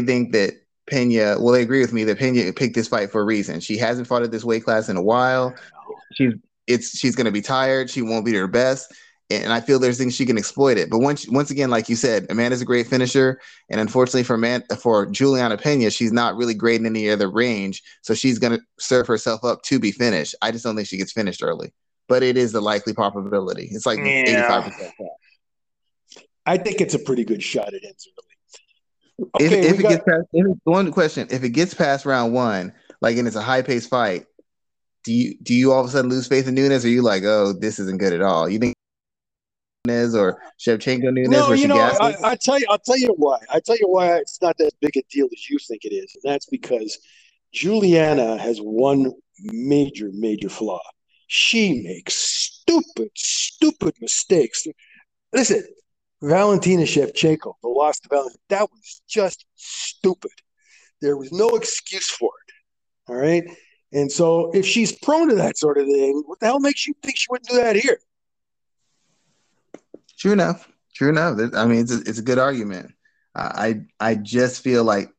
think 0.00 0.32
that 0.32 0.54
Pena, 0.88 1.36
well, 1.38 1.52
they 1.52 1.62
agree 1.62 1.80
with 1.80 1.92
me 1.92 2.04
that 2.04 2.18
Pena 2.18 2.52
picked 2.52 2.74
this 2.74 2.88
fight 2.88 3.10
for 3.10 3.20
a 3.20 3.24
reason. 3.24 3.60
She 3.60 3.76
hasn't 3.76 4.06
fought 4.06 4.22
at 4.22 4.30
this 4.30 4.44
weight 4.44 4.64
class 4.64 4.88
in 4.88 4.96
a 4.96 5.02
while. 5.02 5.54
She's 6.12 6.34
it's 6.66 6.98
she's 6.98 7.16
going 7.16 7.26
to 7.26 7.32
be 7.32 7.40
tired. 7.40 7.90
She 7.90 8.02
won't 8.02 8.24
be 8.24 8.34
her 8.34 8.46
best, 8.46 8.92
and 9.30 9.52
I 9.52 9.60
feel 9.60 9.78
there's 9.78 9.98
things 9.98 10.14
she 10.14 10.26
can 10.26 10.38
exploit 10.38 10.78
it. 10.78 10.90
But 10.90 10.98
once 10.98 11.28
once 11.28 11.50
again, 11.50 11.70
like 11.70 11.88
you 11.88 11.96
said, 11.96 12.26
Amanda's 12.30 12.62
a 12.62 12.66
great 12.66 12.86
finisher, 12.86 13.40
and 13.70 13.80
unfortunately 13.80 14.22
for 14.22 14.36
Man 14.36 14.62
for 14.80 15.06
Juliana 15.06 15.56
Pena, 15.56 15.90
she's 15.90 16.12
not 16.12 16.36
really 16.36 16.54
great 16.54 16.80
in 16.80 16.86
any 16.86 17.10
other 17.10 17.30
range. 17.30 17.82
So 18.02 18.14
she's 18.14 18.38
going 18.38 18.58
to 18.58 18.64
serve 18.78 19.06
herself 19.06 19.44
up 19.44 19.62
to 19.64 19.78
be 19.78 19.92
finished. 19.92 20.34
I 20.42 20.50
just 20.50 20.64
don't 20.64 20.76
think 20.76 20.88
she 20.88 20.98
gets 20.98 21.12
finished 21.12 21.42
early, 21.42 21.72
but 22.06 22.22
it 22.22 22.36
is 22.36 22.54
a 22.54 22.60
likely 22.60 22.92
probability. 22.92 23.68
It's 23.70 23.86
like 23.86 23.98
eighty 23.98 24.34
five 24.42 24.64
percent. 24.64 24.92
I 26.46 26.56
think 26.56 26.80
it's 26.80 26.94
a 26.94 26.98
pretty 26.98 27.24
good 27.24 27.42
shot 27.42 27.74
at 27.74 27.84
ends 27.84 28.08
early. 28.08 28.27
Okay, 29.34 29.46
if, 29.46 29.52
if 29.52 29.80
it 29.80 29.82
got... 29.82 29.88
gets 29.90 30.04
past, 30.04 30.26
if, 30.32 30.46
one 30.64 30.92
question: 30.92 31.28
If 31.30 31.42
it 31.42 31.50
gets 31.50 31.74
past 31.74 32.06
round 32.06 32.32
one, 32.32 32.72
like 33.00 33.16
and 33.16 33.26
it's 33.26 33.36
a 33.36 33.42
high 33.42 33.62
paced 33.62 33.90
fight, 33.90 34.26
do 35.04 35.12
you 35.12 35.34
do 35.42 35.54
you 35.54 35.72
all 35.72 35.80
of 35.80 35.86
a 35.86 35.90
sudden 35.90 36.10
lose 36.10 36.28
faith 36.28 36.46
in 36.46 36.54
Nunes, 36.54 36.84
or 36.84 36.88
you 36.88 37.02
like, 37.02 37.24
oh, 37.24 37.52
this 37.52 37.78
isn't 37.78 37.98
good 37.98 38.12
at 38.12 38.22
all? 38.22 38.48
You 38.48 38.58
think 38.58 38.74
Nunes 39.86 40.14
or 40.14 40.40
Shevchenko 40.60 41.12
Nunes? 41.12 41.30
No, 41.30 41.52
you 41.52 41.66
know, 41.66 41.78
I, 41.78 42.14
I, 42.22 42.36
tell 42.36 42.58
you, 42.58 42.66
I'll 42.70 42.78
tell 42.78 42.98
you 42.98 43.14
why. 43.16 43.38
I 43.50 43.60
tell 43.60 43.76
you 43.76 43.88
why 43.88 44.16
it's 44.18 44.40
not 44.40 44.60
as 44.60 44.70
big 44.80 44.96
a 44.96 45.02
deal 45.10 45.26
as 45.32 45.50
you 45.50 45.58
think 45.58 45.84
it 45.84 45.94
is, 45.94 46.14
and 46.14 46.32
that's 46.32 46.46
because 46.46 46.98
Juliana 47.52 48.36
has 48.38 48.58
one 48.58 49.12
major, 49.42 50.10
major 50.12 50.48
flaw. 50.48 50.80
She 51.26 51.82
makes 51.82 52.14
stupid, 52.14 53.10
stupid 53.14 53.94
mistakes. 54.00 54.66
Listen, 55.32 55.64
Valentina 56.22 56.82
Shevchenko, 56.82 57.54
the 57.62 57.68
loss 57.68 58.00
to 58.00 58.08
Valentina, 58.08 58.38
that 58.48 58.70
was 58.70 59.02
just 59.08 59.44
stupid. 59.54 60.32
There 61.00 61.16
was 61.16 61.30
no 61.32 61.50
excuse 61.50 62.10
for 62.10 62.30
it. 62.46 63.10
All 63.10 63.16
right. 63.16 63.44
And 63.92 64.10
so 64.10 64.50
if 64.50 64.66
she's 64.66 64.92
prone 64.92 65.28
to 65.28 65.36
that 65.36 65.56
sort 65.56 65.78
of 65.78 65.86
thing, 65.86 66.22
what 66.26 66.40
the 66.40 66.46
hell 66.46 66.60
makes 66.60 66.86
you 66.86 66.94
think 67.02 67.16
she 67.16 67.26
wouldn't 67.30 67.48
do 67.48 67.56
that 67.56 67.76
here? 67.76 68.00
True 70.18 70.32
enough. 70.32 70.68
True 70.94 71.10
enough. 71.10 71.38
I 71.54 71.64
mean, 71.66 71.80
it's 71.80 71.92
a, 71.92 72.00
it's 72.00 72.18
a 72.18 72.22
good 72.22 72.38
argument. 72.38 72.92
Uh, 73.34 73.52
I 73.54 73.80
I 74.00 74.16
just 74.16 74.64
feel 74.64 74.82
like 74.82 75.10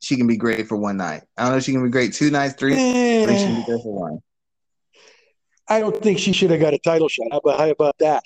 she 0.00 0.16
can 0.16 0.26
be 0.26 0.36
great 0.36 0.66
for 0.66 0.76
one 0.76 0.96
night. 0.96 1.22
I 1.36 1.42
don't 1.42 1.52
know 1.52 1.58
if 1.58 1.64
she 1.64 1.72
can 1.72 1.84
be 1.84 1.90
great 1.90 2.12
two 2.12 2.30
nights, 2.30 2.54
three. 2.54 2.74
Eh, 2.74 3.26
she 3.26 3.44
can 3.44 3.60
be 3.60 3.64
great 3.64 3.82
for 3.82 3.94
one. 3.94 4.18
I 5.68 5.80
don't 5.80 5.96
think 6.02 6.18
she 6.18 6.32
should 6.32 6.50
have 6.50 6.60
got 6.60 6.74
a 6.74 6.78
title 6.78 7.08
shot. 7.08 7.28
How 7.30 7.38
about, 7.38 7.58
how 7.60 7.68
about 7.68 7.98
that? 7.98 8.24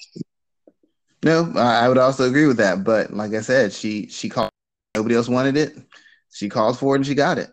No, 1.25 1.53
I 1.57 1.89
would 1.89 1.99
also 1.99 2.29
agree 2.29 2.47
with 2.47 2.57
that. 2.57 2.85
But 2.85 3.13
like 3.13 3.33
I 3.33 3.41
said, 3.41 3.73
she 3.73 4.09
she 4.09 4.29
called. 4.29 4.51
Nobody 4.95 5.15
else 5.15 5.29
wanted 5.29 5.57
it. 5.57 5.77
She 6.33 6.49
called 6.49 6.79
for 6.79 6.95
it 6.95 6.99
and 6.99 7.07
she 7.07 7.15
got 7.15 7.39
it. 7.39 7.51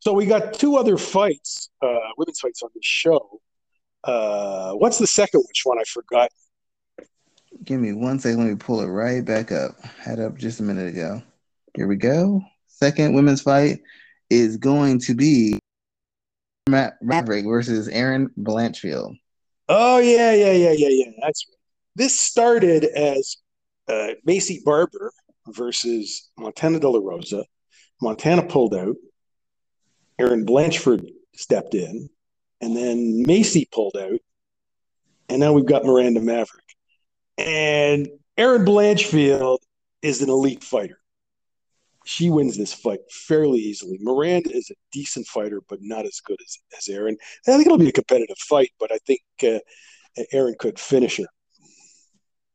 So 0.00 0.12
we 0.12 0.26
got 0.26 0.54
two 0.54 0.76
other 0.76 0.98
fights, 0.98 1.70
uh, 1.80 1.98
women's 2.18 2.40
fights 2.40 2.62
on 2.62 2.70
the 2.74 2.80
show. 2.82 3.40
Uh, 4.02 4.72
what's 4.72 4.98
the 4.98 5.06
second 5.06 5.44
which 5.46 5.62
one? 5.62 5.78
I 5.78 5.84
forgot. 5.84 6.30
Give 7.62 7.80
me 7.80 7.92
one 7.92 8.18
second. 8.18 8.40
Let 8.40 8.48
me 8.48 8.56
pull 8.56 8.80
it 8.80 8.86
right 8.86 9.24
back 9.24 9.52
up. 9.52 9.80
Had 10.00 10.18
up 10.18 10.36
just 10.36 10.58
a 10.58 10.64
minute 10.64 10.88
ago. 10.88 11.22
Here 11.76 11.86
we 11.86 11.96
go. 11.96 12.42
Second 12.66 13.14
women's 13.14 13.42
fight 13.42 13.80
is 14.28 14.56
going 14.56 14.98
to 15.00 15.14
be 15.14 15.60
Matt 16.68 16.94
Maverick 17.00 17.44
versus 17.44 17.86
Erin 17.88 18.28
Blanchfield. 18.36 19.16
Oh 19.68 19.98
yeah, 19.98 20.32
yeah, 20.32 20.52
yeah, 20.52 20.72
yeah, 20.72 20.88
yeah. 20.88 21.10
That's 21.22 21.46
right. 21.48 21.61
This 21.94 22.18
started 22.18 22.84
as 22.84 23.36
uh, 23.88 24.14
Maycee 24.26 24.64
Barber 24.64 25.12
versus 25.48 26.30
Montana 26.38 26.80
De 26.80 26.88
La 26.88 27.00
Rosa. 27.02 27.44
Montana 28.00 28.42
pulled 28.42 28.74
out. 28.74 28.96
Erin 30.18 30.46
Blanchfield 30.46 31.08
stepped 31.34 31.74
in, 31.74 32.08
and 32.60 32.76
then 32.76 33.24
Maycee 33.26 33.70
pulled 33.70 33.96
out, 33.96 34.20
and 35.28 35.40
now 35.40 35.52
we've 35.52 35.66
got 35.66 35.84
Miranda 35.84 36.20
Maverick. 36.20 36.64
And 37.38 38.08
Erin 38.36 38.64
Blanchfield 38.64 39.58
is 40.02 40.22
an 40.22 40.30
elite 40.30 40.62
fighter. 40.62 40.98
She 42.04 42.30
wins 42.30 42.56
this 42.56 42.72
fight 42.72 43.00
fairly 43.10 43.60
easily. 43.60 43.98
Miranda 44.00 44.50
is 44.54 44.70
a 44.70 44.74
decent 44.92 45.26
fighter, 45.26 45.60
but 45.68 45.78
not 45.80 46.04
as 46.04 46.20
good 46.20 46.38
as, 46.44 46.58
as 46.76 46.88
Erin. 46.88 47.16
I 47.46 47.52
think 47.52 47.66
it'll 47.66 47.78
be 47.78 47.88
a 47.88 47.92
competitive 47.92 48.38
fight, 48.38 48.70
but 48.78 48.92
I 48.92 48.98
think 49.06 49.20
uh, 49.42 49.58
Erin 50.32 50.56
could 50.58 50.78
finish 50.78 51.18
her. 51.18 51.26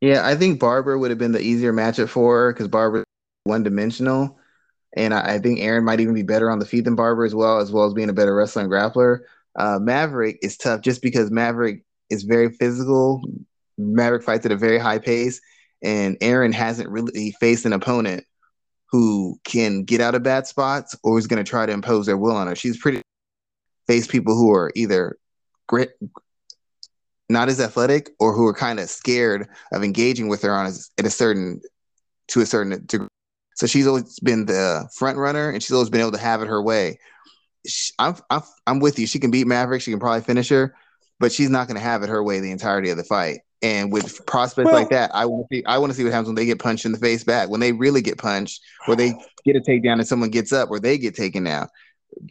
Yeah, 0.02 0.26
I 0.26 0.36
think 0.36 0.60
Barber 0.60 0.98
would 0.98 1.10
have 1.10 1.18
been 1.18 1.32
the 1.32 1.42
easier 1.42 1.74
matchup 1.74 2.10
for 2.10 2.38
her 2.38 2.54
because 2.54 2.68
Barber 2.68 3.04
one 3.44 3.64
dimensional. 3.64 4.38
And 4.96 5.14
I, 5.14 5.36
I, 5.36 5.40
think 5.40 5.60
Erin 5.60 5.86
might 5.86 6.00
even 6.00 6.14
be 6.14 6.24
better 6.24 6.50
on 6.50 6.60
the 6.60 6.66
feet 6.66 6.86
than 6.86 6.96
Barber 6.96 7.26
as 7.26 7.34
well, 7.34 7.60
as 7.60 7.72
well 7.72 7.86
as 7.86 7.94
being 7.94 8.10
a 8.10 8.14
better 8.14 8.36
wrestler 8.36 8.62
and 8.64 8.72
grappler. 8.72 9.20
Uh, 9.56 9.80
Maverick 9.80 10.38
is 10.42 10.58
tough 10.58 10.82
just 10.82 11.02
because 11.02 11.32
Maverick 11.32 11.84
is 12.10 12.24
very 12.24 12.50
physical. 12.50 13.22
Maverick 13.78 14.24
fights 14.24 14.46
at 14.46 14.52
a 14.52 14.58
very 14.58 14.78
high 14.78 15.00
pace, 15.00 15.42
and 15.82 16.18
Erin 16.22 16.52
hasn't 16.52 16.90
really 16.90 17.36
faced 17.40 17.66
an 17.66 17.74
opponent 17.74 18.24
who 18.92 19.40
can 19.44 19.84
get 19.84 20.00
out 20.00 20.16
of 20.16 20.24
bad 20.24 20.48
spots 20.48 20.96
or 21.04 21.18
is 21.20 21.28
going 21.28 21.44
to 21.44 21.50
try 21.50 21.66
to 21.66 21.74
impose 21.74 22.06
their 22.06 22.18
will 22.18 22.36
on 22.36 22.48
her. 22.48 22.56
She's 22.56 22.78
pretty 22.78 23.02
face 23.88 24.08
people 24.08 24.36
who 24.36 24.52
are 24.54 24.72
either 24.76 25.18
grit, 25.68 25.98
not 27.30 27.50
as 27.50 27.60
athletic, 27.60 28.12
or 28.20 28.34
who 28.34 28.48
are 28.48 28.54
kind 28.54 28.80
of 28.80 28.90
scared 28.90 29.48
of 29.72 29.84
engaging 29.84 30.28
with 30.28 30.42
her 30.44 30.54
on 30.54 30.68
a, 30.68 30.72
at 30.98 31.06
a 31.06 31.10
certain 31.10 31.62
to 32.30 32.42
a 32.42 32.46
certain 32.46 32.86
degree. 32.86 33.08
So 33.56 33.68
she's 33.68 33.88
always 33.88 34.20
been 34.20 34.46
the 34.46 34.88
front 34.96 35.18
runner, 35.18 35.50
and 35.50 35.62
she's 35.62 35.74
always 35.74 35.90
been 35.90 36.02
able 36.02 36.12
to 36.12 36.18
have 36.20 36.42
it 36.42 36.48
her 36.48 36.62
way. 36.62 37.00
She, 37.66 37.92
I'm, 38.00 38.16
I'm 38.30 38.42
I'm 38.66 38.80
with 38.80 39.00
you. 39.00 39.08
She 39.08 39.20
can 39.20 39.32
beat 39.32 39.48
Maverick. 39.48 39.82
She 39.82 39.92
can 39.92 40.00
probably 40.00 40.22
finish 40.22 40.50
her, 40.50 40.76
but 41.20 41.32
she's 41.32 41.50
not 41.50 41.68
going 41.68 41.76
to 41.76 41.84
have 41.84 42.04
it 42.04 42.10
her 42.10 42.24
way 42.24 42.40
the 42.40 42.52
entirety 42.52 42.90
of 42.90 42.98
the 42.98 43.04
fight. 43.04 43.40
And 43.62 43.92
with 43.92 44.24
prospects 44.28 44.66
well, 44.66 44.76
like 44.76 44.90
that, 44.90 45.10
I 45.16 45.26
want 45.26 45.48
to 45.50 45.56
see 45.56 45.66
I 45.66 45.80
want 45.80 45.92
to 45.92 45.98
see 45.98 46.04
what 46.04 46.14
happens 46.14 46.28
when 46.28 46.36
they 46.36 46.46
get 46.46 46.60
punched 46.60 46.86
in 46.86 46.92
the 46.92 47.00
face 47.00 47.24
back. 47.24 47.50
When 47.50 47.60
they 47.60 47.72
really 47.72 48.02
get 48.02 48.20
punched, 48.20 48.62
where 48.86 48.96
they 48.96 49.14
get 49.44 49.56
a 49.56 49.60
takedown 49.60 49.94
and 49.94 50.08
someone 50.08 50.30
gets 50.30 50.54
up, 50.54 50.70
where 50.70 50.80
they 50.80 50.98
get 50.98 51.16
taken 51.16 51.44
down. 51.44 51.68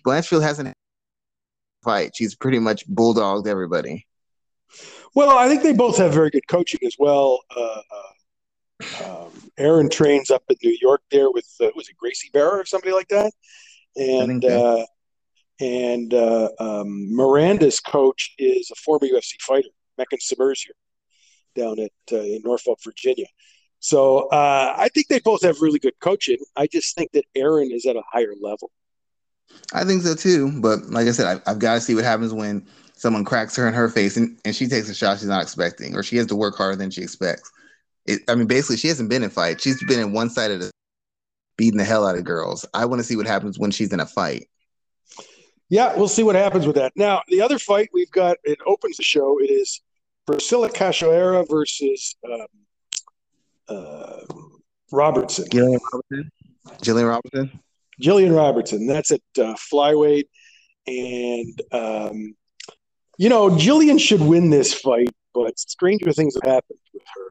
Blanchfield 0.05 0.43
hasn't 0.43 0.73
fight. 1.83 2.13
She's 2.15 2.35
pretty 2.35 2.61
much 2.61 2.89
bulldogged 2.89 3.47
everybody. 3.47 4.06
Well, 5.17 5.39
I 5.39 5.49
think 5.49 5.63
they 5.63 5.73
both 5.73 5.97
have 5.97 6.13
very 6.13 6.29
good 6.29 6.47
coaching 6.47 6.81
as 6.85 6.95
well. 6.99 7.41
Uh, 7.57 7.81
uh, 7.91 9.25
um, 9.25 9.31
Erin 9.57 9.89
trains 9.89 10.31
up 10.31 10.43
in 10.51 10.57
New 10.63 10.77
York 10.79 11.01
there 11.11 11.31
with 11.31 11.49
uh, 11.59 11.69
was 11.75 11.89
it 11.89 11.97
Gracie 11.97 12.29
Barra 12.33 12.61
or 12.61 12.67
somebody 12.67 12.93
like 12.93 13.09
that, 13.09 13.33
and. 13.97 14.45
Uh, 14.45 14.85
and 15.59 16.13
uh, 16.13 16.51
um, 16.61 17.17
Miranda's 17.17 17.81
coach 17.81 18.35
is 18.37 18.71
a 18.71 18.75
former 18.75 19.07
UFC 19.07 19.41
fighter, 19.41 19.71
Mekhin 19.99 20.19
Samirzier 20.21 20.75
down 21.55 21.79
at 21.79 21.91
uh, 22.13 22.17
in 22.17 22.43
Norfolk, 22.45 22.79
Virginia. 22.85 23.25
So 23.81 24.29
uh, 24.29 24.75
I 24.77 24.89
think 24.89 25.09
they 25.09 25.21
both 25.21 25.43
have 25.45 25.63
really 25.63 25.79
good 25.79 25.99
coaching. 25.99 26.37
I 26.57 26.67
just 26.67 26.95
think 26.95 27.13
that 27.13 27.25
Erin 27.35 27.71
is 27.73 27.87
at 27.87 27.97
a 27.97 28.03
higher 28.13 28.35
level. 28.39 28.71
I 29.73 29.85
think 29.85 30.03
so 30.03 30.15
too. 30.15 30.61
But 30.61 30.91
like 30.91 31.09
I 31.09 31.13
said, 31.13 31.41
I, 31.47 31.51
have 31.51 31.59
got 31.59 31.77
to 31.77 31.81
see 31.81 31.95
what 31.95 32.05
happens 32.05 32.35
when 32.35 32.67
someone 32.97 33.25
cracks 33.25 33.55
her 33.57 33.69
in 33.69 33.75
her 33.75 33.89
face 33.89 34.17
and, 34.17 34.39
and 34.45 34.57
she 34.57 34.67
takes 34.67 34.89
a 34.89 34.95
shot 34.95 35.19
she's 35.19 35.29
not 35.29 35.43
expecting, 35.43 35.95
or 35.95 36.03
she 36.03 36.17
has 36.17 36.27
to 36.27 36.37
work 36.37 36.57
harder 36.57 36.77
than 36.77 36.91
she 36.91 37.03
expects. 37.03 37.51
It, 38.07 38.23
I 38.29 38.35
mean, 38.35 38.47
basically, 38.47 38.79
she 38.79 38.89
hasn't 38.89 39.11
been 39.11 39.23
in 39.23 39.31
fight. 39.31 39.61
She's 39.61 39.83
been 39.85 40.01
in 40.01 40.13
one 40.13 40.31
side 40.31 40.51
of 40.51 40.61
the 40.61 40.71
beating 41.57 41.79
the 41.79 41.85
hell 41.85 42.07
out 42.07 42.17
of 42.17 42.25
girls. 42.25 42.67
I 42.75 42.85
want 42.87 43.01
to 43.01 43.05
see 43.05 43.17
what 43.17 43.27
happens 43.27 43.59
when 43.59 43.71
she's 43.71 43.93
in 43.93 44.01
a 44.01 44.07
fight. 44.07 44.49
Yeah, 45.69 45.97
we'll 45.97 46.09
see 46.09 46.23
what 46.23 46.37
happens 46.37 46.67
with 46.67 46.77
that. 46.77 46.93
Now, 46.95 47.23
the 47.29 47.43
other 47.43 47.59
fight 47.59 47.91
we've 47.93 48.11
got, 48.11 48.37
it 48.45 48.59
opens 48.67 48.97
the 48.97 49.03
show. 49.03 49.41
It 49.41 49.51
is 49.51 49.81
Priscilla 50.25 50.71
Cachoeira 50.71 51.49
versus 51.49 52.15
um, 52.25 52.47
uh, 53.69 54.21
Robertson. 54.93 55.47
Gillian 55.51 55.81
Robertson. 55.93 56.31
Gillian 56.83 57.09
Robertson. 57.09 57.61
Gillian 58.01 58.33
Robertson. 58.33 58.87
That's 58.87 59.11
at 59.11 59.21
uh, 59.39 59.55
flyweight, 59.55 60.29
and 60.87 61.63
um, 61.73 62.37
you 63.19 63.29
know 63.29 63.57
Gillian 63.57 63.99
should 63.99 64.21
win 64.21 64.51
this 64.51 64.75
fight, 64.75 65.11
but 65.35 65.59
stranger 65.59 66.13
things 66.13 66.35
have 66.35 66.51
happened 66.51 66.79
with 66.93 67.03
her, 67.15 67.31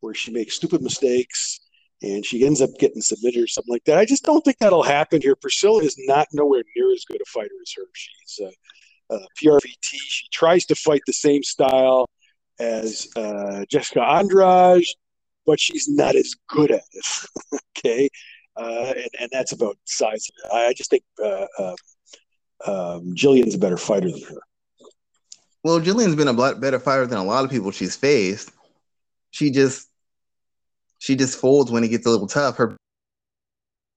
where 0.00 0.14
she 0.14 0.32
makes 0.32 0.56
stupid 0.56 0.82
mistakes 0.82 1.60
and 2.02 2.24
she 2.24 2.46
ends 2.46 2.60
up 2.60 2.70
getting 2.78 3.02
submitted 3.02 3.42
or 3.42 3.46
something 3.46 3.72
like 3.72 3.84
that. 3.84 3.98
I 3.98 4.04
just 4.04 4.24
don't 4.24 4.44
think 4.44 4.58
that'll 4.58 4.82
happen 4.82 5.20
here. 5.20 5.34
Priscilla 5.34 5.82
is 5.82 5.96
not 6.06 6.28
nowhere 6.32 6.62
near 6.76 6.92
as 6.92 7.04
good 7.04 7.20
a 7.20 7.24
fighter 7.26 7.50
as 7.62 7.72
her. 7.76 7.82
She's 7.92 8.40
a, 8.40 9.14
a 9.14 9.18
PRVT. 9.42 9.82
She 9.82 10.26
tries 10.32 10.64
to 10.66 10.74
fight 10.74 11.02
the 11.06 11.12
same 11.12 11.42
style 11.42 12.08
as 12.60 13.08
uh, 13.16 13.64
Jessica 13.70 14.02
Andrade, 14.02 14.84
but 15.46 15.58
she's 15.58 15.88
not 15.88 16.14
as 16.14 16.34
good 16.48 16.70
at 16.70 16.84
it. 16.92 17.60
okay, 17.78 18.08
uh, 18.56 18.92
and, 18.96 19.08
and 19.20 19.30
that's 19.32 19.52
about 19.52 19.76
size. 19.84 20.28
I 20.52 20.72
just 20.74 20.90
think 20.90 21.02
uh, 21.22 21.46
uh, 21.58 21.76
um, 22.66 23.14
Gillian's 23.14 23.54
a 23.54 23.58
better 23.58 23.76
fighter 23.76 24.10
than 24.10 24.22
her. 24.22 24.40
Well, 25.68 25.80
Gillian's 25.80 26.16
been 26.16 26.28
a 26.28 26.32
lot 26.32 26.62
better 26.62 26.78
fighter 26.78 27.04
than 27.04 27.18
a 27.18 27.24
lot 27.24 27.44
of 27.44 27.50
people 27.50 27.70
she's 27.72 27.94
faced. 27.94 28.50
She 29.32 29.50
just 29.50 29.86
she 30.98 31.14
just 31.14 31.38
folds 31.38 31.70
when 31.70 31.84
it 31.84 31.88
gets 31.88 32.06
a 32.06 32.10
little 32.10 32.26
tough. 32.26 32.56
Her 32.56 32.74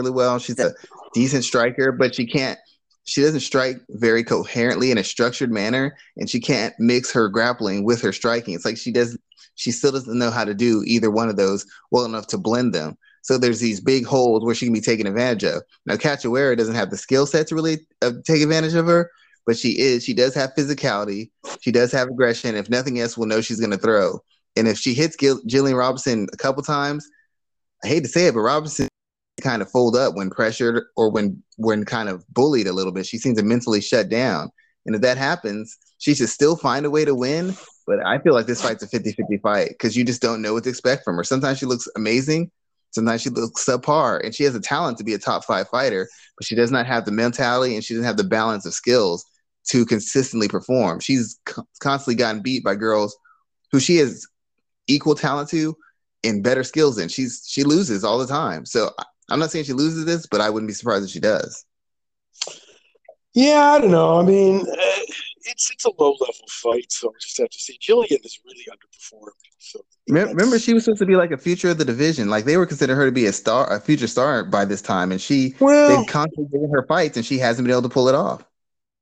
really 0.01 0.11
well. 0.11 0.37
She's 0.37 0.59
a 0.59 0.73
decent 1.13 1.45
striker, 1.45 1.93
but 1.93 2.13
she 2.13 2.27
can't 2.27 2.59
she 3.05 3.21
doesn't 3.21 3.39
strike 3.39 3.77
very 3.87 4.21
coherently 4.21 4.91
in 4.91 4.97
a 4.97 5.03
structured 5.05 5.49
manner 5.49 5.95
and 6.17 6.29
she 6.29 6.41
can't 6.41 6.73
mix 6.77 7.09
her 7.13 7.29
grappling 7.29 7.85
with 7.85 8.01
her 8.01 8.11
striking 8.11 8.53
it's 8.53 8.65
like 8.65 8.77
she 8.77 8.91
does 8.91 9.17
she 9.55 9.71
still 9.71 9.91
doesn't 9.91 10.19
know 10.19 10.29
how 10.29 10.43
to 10.45 10.53
do 10.53 10.83
either 10.85 11.09
one 11.09 11.27
of 11.27 11.35
those 11.35 11.65
well 11.89 12.05
enough 12.05 12.27
to 12.27 12.37
blend 12.37 12.75
them 12.75 12.95
so 13.23 13.39
there's 13.39 13.59
these 13.59 13.81
big 13.81 14.05
holes 14.05 14.43
where 14.43 14.53
she 14.53 14.67
can 14.67 14.73
be 14.73 14.81
taken 14.81 15.07
advantage 15.07 15.43
of 15.45 15.63
now 15.87 15.95
Cachoeira 15.95 16.55
doesn't 16.55 16.75
have 16.75 16.91
the 16.91 16.97
skill 16.97 17.25
set 17.25 17.47
to 17.47 17.55
really 17.55 17.79
uh, 18.03 18.11
take 18.23 18.43
advantage 18.43 18.75
of 18.75 18.85
her 18.85 19.09
but 19.45 19.57
she 19.57 19.79
is 19.79 20.03
she 20.03 20.13
does 20.13 20.33
have 20.33 20.53
physicality 20.57 21.29
she 21.59 21.71
does 21.71 21.91
have 21.91 22.07
aggression 22.07 22.55
if 22.55 22.69
nothing 22.69 22.99
else 22.99 23.17
we'll 23.17 23.27
know 23.27 23.41
she's 23.41 23.59
going 23.59 23.71
to 23.71 23.77
throw 23.77 24.19
and 24.55 24.67
if 24.67 24.77
she 24.77 24.93
hits 24.93 25.15
Gil- 25.15 25.41
Gillian 25.45 25.77
Robinson 25.77 26.27
a 26.33 26.37
couple 26.37 26.63
times 26.63 27.07
I 27.83 27.87
hate 27.87 28.03
to 28.03 28.09
say 28.09 28.27
it 28.27 28.33
but 28.33 28.41
Robinson 28.41 28.87
kind 29.41 29.61
of 29.61 29.69
fold 29.69 29.95
up 29.95 30.15
when 30.15 30.29
pressured 30.29 30.83
or 30.95 31.09
when 31.09 31.41
when 31.57 31.83
kind 31.83 32.09
of 32.09 32.25
bullied 32.29 32.67
a 32.67 32.73
little 32.73 32.91
bit. 32.91 33.05
She 33.05 33.17
seems 33.17 33.37
to 33.37 33.43
mentally 33.43 33.81
shut 33.81 34.09
down. 34.09 34.49
And 34.85 34.95
if 34.95 35.01
that 35.01 35.17
happens, 35.17 35.77
she 35.97 36.15
should 36.15 36.29
still 36.29 36.55
find 36.55 36.85
a 36.85 36.89
way 36.89 37.05
to 37.05 37.13
win. 37.13 37.55
But 37.85 38.05
I 38.05 38.19
feel 38.19 38.33
like 38.33 38.45
this 38.45 38.61
fight's 38.61 38.83
a 38.83 38.87
50-50 38.87 39.41
fight 39.41 39.69
because 39.69 39.97
you 39.97 40.03
just 40.03 40.21
don't 40.21 40.41
know 40.41 40.53
what 40.53 40.63
to 40.63 40.69
expect 40.69 41.03
from 41.03 41.17
her. 41.17 41.23
Sometimes 41.23 41.57
she 41.57 41.65
looks 41.65 41.87
amazing, 41.95 42.51
sometimes 42.91 43.21
she 43.21 43.29
looks 43.29 43.65
subpar, 43.65 44.23
and 44.23 44.33
she 44.33 44.43
has 44.43 44.55
a 44.55 44.61
talent 44.61 44.97
to 44.99 45.03
be 45.03 45.13
a 45.13 45.19
top 45.19 45.43
five 45.43 45.67
fighter, 45.67 46.07
but 46.37 46.45
she 46.45 46.55
does 46.55 46.71
not 46.71 46.85
have 46.85 47.05
the 47.05 47.11
mentality 47.11 47.75
and 47.75 47.83
she 47.83 47.93
doesn't 47.93 48.05
have 48.05 48.17
the 48.17 48.23
balance 48.23 48.65
of 48.65 48.73
skills 48.73 49.25
to 49.69 49.85
consistently 49.85 50.47
perform. 50.47 50.99
She's 50.99 51.39
constantly 51.79 52.15
gotten 52.15 52.41
beat 52.41 52.63
by 52.63 52.75
girls 52.75 53.15
who 53.71 53.79
she 53.79 53.97
has 53.97 54.27
equal 54.87 55.15
talent 55.15 55.49
to, 55.49 55.75
and 56.23 56.43
better 56.43 56.63
skills 56.63 56.97
than 56.97 57.09
she's 57.09 57.43
she 57.47 57.63
loses 57.63 58.03
all 58.03 58.17
the 58.17 58.27
time. 58.27 58.65
So 58.65 58.91
I'm 59.29 59.39
not 59.39 59.51
saying 59.51 59.65
she 59.65 59.73
loses 59.73 60.05
this, 60.05 60.25
but 60.25 60.41
I 60.41 60.49
wouldn't 60.49 60.69
be 60.69 60.73
surprised 60.73 61.05
if 61.05 61.11
she 61.11 61.19
does. 61.19 61.65
Yeah, 63.33 63.71
I 63.71 63.79
don't 63.79 63.91
know. 63.91 64.19
I 64.19 64.23
mean, 64.23 64.61
uh, 64.61 65.01
it's 65.45 65.71
it's 65.71 65.85
a 65.85 65.91
low 65.97 66.11
level 66.11 66.47
fight, 66.49 66.91
so 66.91 67.09
we 67.09 67.19
just 67.21 67.37
have 67.37 67.49
to 67.49 67.59
see. 67.59 67.77
Gillian 67.79 68.19
is 68.23 68.39
really 68.45 68.65
underperformed. 68.69 69.31
So 69.59 69.79
remember, 70.09 70.59
she 70.59 70.73
was 70.73 70.83
supposed 70.83 70.99
to 70.99 71.05
be 71.05 71.15
like 71.15 71.31
a 71.31 71.37
future 71.37 71.69
of 71.69 71.77
the 71.77 71.85
division. 71.85 72.29
Like 72.29 72.45
they 72.45 72.57
were 72.57 72.65
considering 72.65 72.97
her 72.97 73.05
to 73.05 73.11
be 73.11 73.27
a 73.27 73.33
star, 73.33 73.71
a 73.71 73.79
future 73.79 74.07
star 74.07 74.43
by 74.43 74.65
this 74.65 74.81
time, 74.81 75.11
and 75.11 75.21
she 75.21 75.55
well, 75.59 75.97
they've 75.97 76.07
constantly 76.07 76.51
given 76.51 76.69
her 76.71 76.85
fights, 76.87 77.15
and 77.15 77.25
she 77.25 77.37
hasn't 77.37 77.65
been 77.65 77.71
able 77.71 77.83
to 77.83 77.89
pull 77.89 78.09
it 78.09 78.15
off. 78.15 78.43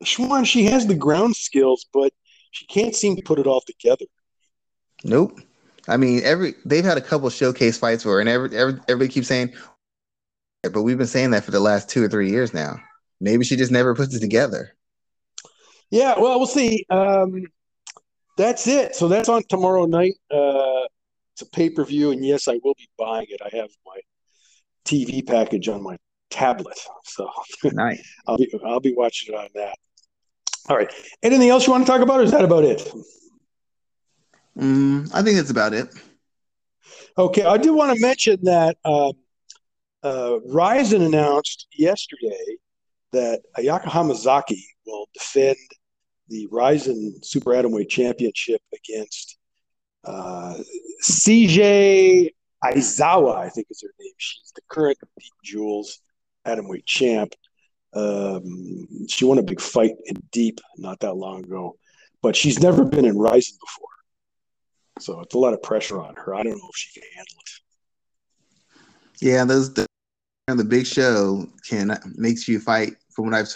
Schwan, 0.03 0.45
she 0.45 0.65
has 0.65 0.85
the 0.85 0.95
ground 0.95 1.35
skills, 1.35 1.85
but 1.93 2.13
she 2.51 2.65
can't 2.65 2.95
seem 2.95 3.15
to 3.15 3.21
put 3.21 3.39
it 3.39 3.47
all 3.47 3.61
together. 3.61 4.05
Nope. 5.03 5.39
I 5.87 5.97
mean, 5.97 6.21
every 6.23 6.55
they've 6.65 6.85
had 6.85 6.97
a 6.97 7.01
couple 7.01 7.29
showcase 7.29 7.77
fights 7.77 8.03
for 8.03 8.13
her, 8.13 8.19
and 8.19 8.29
every, 8.29 8.55
every 8.55 8.79
everybody 8.87 9.11
keeps 9.11 9.27
saying, 9.27 9.53
but 10.63 10.83
we've 10.83 10.97
been 10.97 11.07
saying 11.07 11.31
that 11.31 11.43
for 11.43 11.51
the 11.51 11.59
last 11.59 11.89
two 11.89 12.03
or 12.03 12.07
three 12.07 12.29
years 12.29 12.53
now. 12.53 12.79
Maybe 13.21 13.43
she 13.43 13.55
just 13.55 13.71
never 13.71 13.95
puts 13.95 14.15
it 14.15 14.19
together. 14.19 14.75
Yeah, 15.89 16.19
well, 16.19 16.37
we'll 16.37 16.47
see. 16.47 16.85
Um, 16.89 17.45
that's 18.37 18.67
it. 18.67 18.95
So 18.95 19.07
that's 19.07 19.27
on 19.27 19.43
tomorrow 19.49 19.85
night. 19.85 20.13
Uh, 20.31 20.85
it's 21.33 21.41
a 21.41 21.49
pay 21.49 21.69
per 21.69 21.83
view, 21.83 22.11
and 22.11 22.23
yes, 22.23 22.47
I 22.47 22.59
will 22.63 22.75
be 22.75 22.87
buying 22.97 23.27
it. 23.29 23.41
I 23.41 23.55
have 23.57 23.69
my 23.85 23.99
TV 24.85 25.25
package 25.25 25.67
on 25.67 25.83
my 25.83 25.97
tablet, 26.29 26.77
so 27.05 27.29
nice. 27.63 28.07
I'll 28.27 28.37
be 28.37 28.53
I'll 28.65 28.79
be 28.79 28.93
watching 28.93 29.33
it 29.33 29.37
on 29.37 29.49
that. 29.55 29.77
All 30.67 30.77
right. 30.77 30.91
Anything 31.23 31.49
else 31.49 31.65
you 31.65 31.71
want 31.71 31.85
to 31.85 31.91
talk 31.91 32.01
about, 32.01 32.19
or 32.19 32.23
is 32.23 32.31
that 32.31 32.43
about 32.43 32.63
it? 32.63 32.91
Mm, 34.57 35.09
I 35.13 35.21
think 35.21 35.37
that's 35.37 35.51
about 35.51 35.73
it. 35.73 35.87
Okay, 37.17 37.43
I 37.43 37.57
do 37.57 37.73
want 37.73 37.93
to 37.93 38.01
mention 38.01 38.39
that 38.43 38.77
um, 38.85 39.13
uh, 40.03 40.39
Rizin 40.45 41.01
announced 41.01 41.67
yesterday 41.73 42.57
that 43.11 43.41
Ayaka 43.57 43.85
Hamazaki 43.85 44.61
will 44.85 45.07
defend 45.13 45.57
the 46.27 46.47
Rizin 46.51 47.15
Super 47.23 47.51
Atomweight 47.51 47.89
Championship 47.89 48.61
against 48.73 49.37
uh, 50.05 50.57
Seika 51.03 52.29
Izawa, 52.63 53.35
I 53.37 53.49
think 53.49 53.67
is 53.69 53.81
her 53.81 53.93
name. 53.99 54.13
She's 54.17 54.51
the 54.55 54.61
current 54.69 54.97
Deep 55.19 55.33
Jewels 55.43 55.99
Atomweight 56.45 56.85
champ. 56.85 57.33
Um, 57.93 59.07
she 59.07 59.25
won 59.25 59.39
a 59.39 59.43
big 59.43 59.59
fight 59.59 59.95
in 60.05 60.15
Deep 60.31 60.59
not 60.77 60.99
that 60.99 61.15
long 61.15 61.43
ago, 61.43 61.77
but 62.21 62.35
she's 62.35 62.59
never 62.59 62.85
been 62.85 63.05
in 63.05 63.17
Rizin 63.17 63.57
before. 63.59 63.87
So 64.99 65.21
it's 65.21 65.33
a 65.33 65.37
lot 65.37 65.53
of 65.53 65.63
pressure 65.63 66.01
on 66.01 66.15
her. 66.15 66.35
I 66.35 66.43
don't 66.43 66.57
know 66.57 66.69
if 66.69 66.75
she 66.75 66.99
can 66.99 67.09
handle 67.15 67.35
it. 67.39 67.49
Yeah, 69.21 69.45
those 69.45 69.73
the, 69.73 69.85
the 70.47 70.63
big 70.63 70.85
show 70.85 71.45
can 71.67 71.97
makes 72.15 72.47
you 72.47 72.59
fight. 72.59 72.95
From 73.15 73.25
what 73.25 73.33
I've 73.33 73.51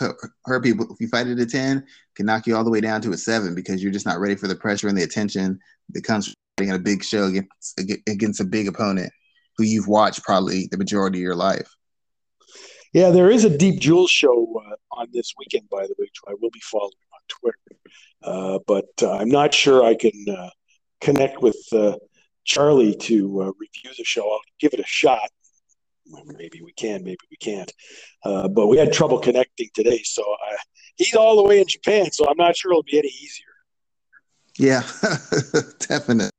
heard, 0.46 0.62
people 0.62 0.88
if 0.92 1.00
you 1.00 1.08
fight 1.08 1.28
at 1.28 1.40
a 1.40 1.46
ten, 1.46 1.86
can 2.16 2.26
knock 2.26 2.48
you 2.48 2.56
all 2.56 2.66
the 2.66 2.70
way 2.70 2.82
down 2.82 3.02
to 3.02 3.14
a 3.14 3.18
seven 3.18 3.56
because 3.56 3.82
you're 3.82 3.94
just 3.94 4.06
not 4.06 4.20
ready 4.20 4.36
for 4.36 4.48
the 4.48 4.56
pressure 4.56 4.90
and 4.90 4.98
the 4.98 5.04
attention 5.04 5.58
that 5.92 6.04
comes 6.04 6.34
from 6.58 6.70
a 6.70 6.80
big 6.80 7.04
show 7.04 7.26
against 7.26 7.80
against 8.08 8.42
a 8.42 8.46
big 8.46 8.68
opponent 8.68 9.12
who 9.58 9.64
you've 9.64 9.88
watched 9.88 10.24
probably 10.24 10.68
the 10.72 10.78
majority 10.78 11.20
of 11.20 11.24
your 11.24 11.36
life. 11.36 11.74
Yeah, 12.94 13.10
there 13.10 13.32
is 13.32 13.44
a 13.44 13.50
Deep 13.50 13.80
Jewels 13.80 14.12
show 14.12 14.48
uh, 14.56 14.76
on 15.00 15.08
this 15.12 15.34
weekend, 15.38 15.68
by 15.70 15.82
the 15.88 15.96
way, 15.98 16.06
which 16.06 16.20
I 16.28 16.36
will 16.40 16.52
be 16.52 16.62
following 16.62 16.92
on 17.12 17.20
Twitter. 17.28 17.58
Uh, 18.24 18.60
but 18.68 18.90
uh, 19.02 19.14
I'm 19.14 19.30
not 19.30 19.52
sure 19.52 19.84
I 19.84 19.96
can 19.96 20.12
uh, 20.30 20.50
connect 21.02 21.42
with 21.42 21.58
uh, 21.72 21.98
Charlie 22.46 22.96
to 22.96 23.42
uh, 23.42 23.46
review 23.58 23.92
the 23.98 24.04
show. 24.04 24.32
I'll 24.32 24.42
give 24.60 24.74
it 24.74 24.80
a 24.80 24.86
shot. 24.86 25.30
Maybe 26.38 26.62
we 26.62 26.72
can, 26.74 27.04
maybe 27.04 27.18
we 27.32 27.38
can't. 27.38 27.72
Uh, 28.24 28.48
but 28.48 28.68
we 28.68 28.78
had 28.78 28.94
trouble 28.94 29.18
connecting 29.18 29.70
today, 29.74 30.02
so 30.04 30.22
I, 30.22 30.58
he's 30.98 31.16
all 31.16 31.36
the 31.36 31.44
way 31.44 31.62
in 31.62 31.68
Japan, 31.68 32.12
so 32.12 32.28
I'm 32.30 32.38
not 32.38 32.56
sure 32.56 32.74
it'll 32.74 32.84
be 32.84 33.00
any 33.00 33.08
easier. 33.08 33.48
Yeah, 34.60 34.84
definitely. 35.80 36.30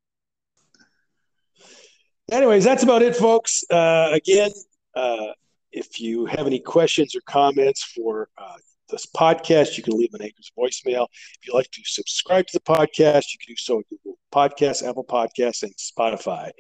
Anyways, 2.31 2.63
that's 2.63 2.85
about 2.85 3.03
it, 3.03 3.17
folks. 3.17 3.65
Uh, 3.69 4.11
again, 4.13 4.53
uh, 4.95 5.33
if 5.75 6.01
you 6.01 6.25
have 6.27 6.47
any 6.47 6.61
questions 6.61 7.15
or 7.15 7.21
comments 7.27 7.83
for 7.83 8.29
uh, 8.39 8.57
this 8.89 9.07
podcast, 9.07 9.77
you 9.77 9.83
can 9.83 9.97
leave 9.99 10.15
an 10.15 10.23
Anchor's 10.23 10.53
voicemail. 10.57 11.07
If 11.11 11.47
you'd 11.47 11.55
like 11.55 11.71
to 11.73 11.81
subscribe 11.85 12.47
to 12.47 12.53
the 12.53 12.61
podcast, 12.61 13.33
you 13.33 13.39
can 13.45 13.49
do 13.49 13.57
so 13.57 13.81
at 13.81 13.89
Google 13.91 14.19
Podcasts, 14.33 14.89
Apple 14.89 15.05
Podcasts, 15.05 15.65
and 15.65 15.75
Spotify. 15.77 16.51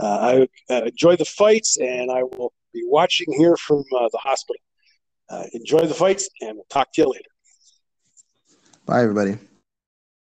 Uh, 0.00 0.46
I 0.70 0.74
uh, 0.74 0.82
enjoy 0.86 1.16
the 1.16 1.24
fights, 1.24 1.78
and 1.78 2.10
I 2.10 2.24
will 2.24 2.52
be 2.72 2.82
watching 2.86 3.32
here 3.32 3.56
from 3.56 3.84
uh, 3.96 4.08
the 4.12 4.18
hospital. 4.18 4.60
Uh, 5.30 5.44
enjoy 5.52 5.86
the 5.86 5.94
fights, 5.94 6.28
and 6.40 6.56
we'll 6.56 6.66
talk 6.68 6.92
to 6.94 7.02
you 7.02 7.08
later. 7.08 7.30
Bye, 8.86 9.02
everybody. 9.02 9.38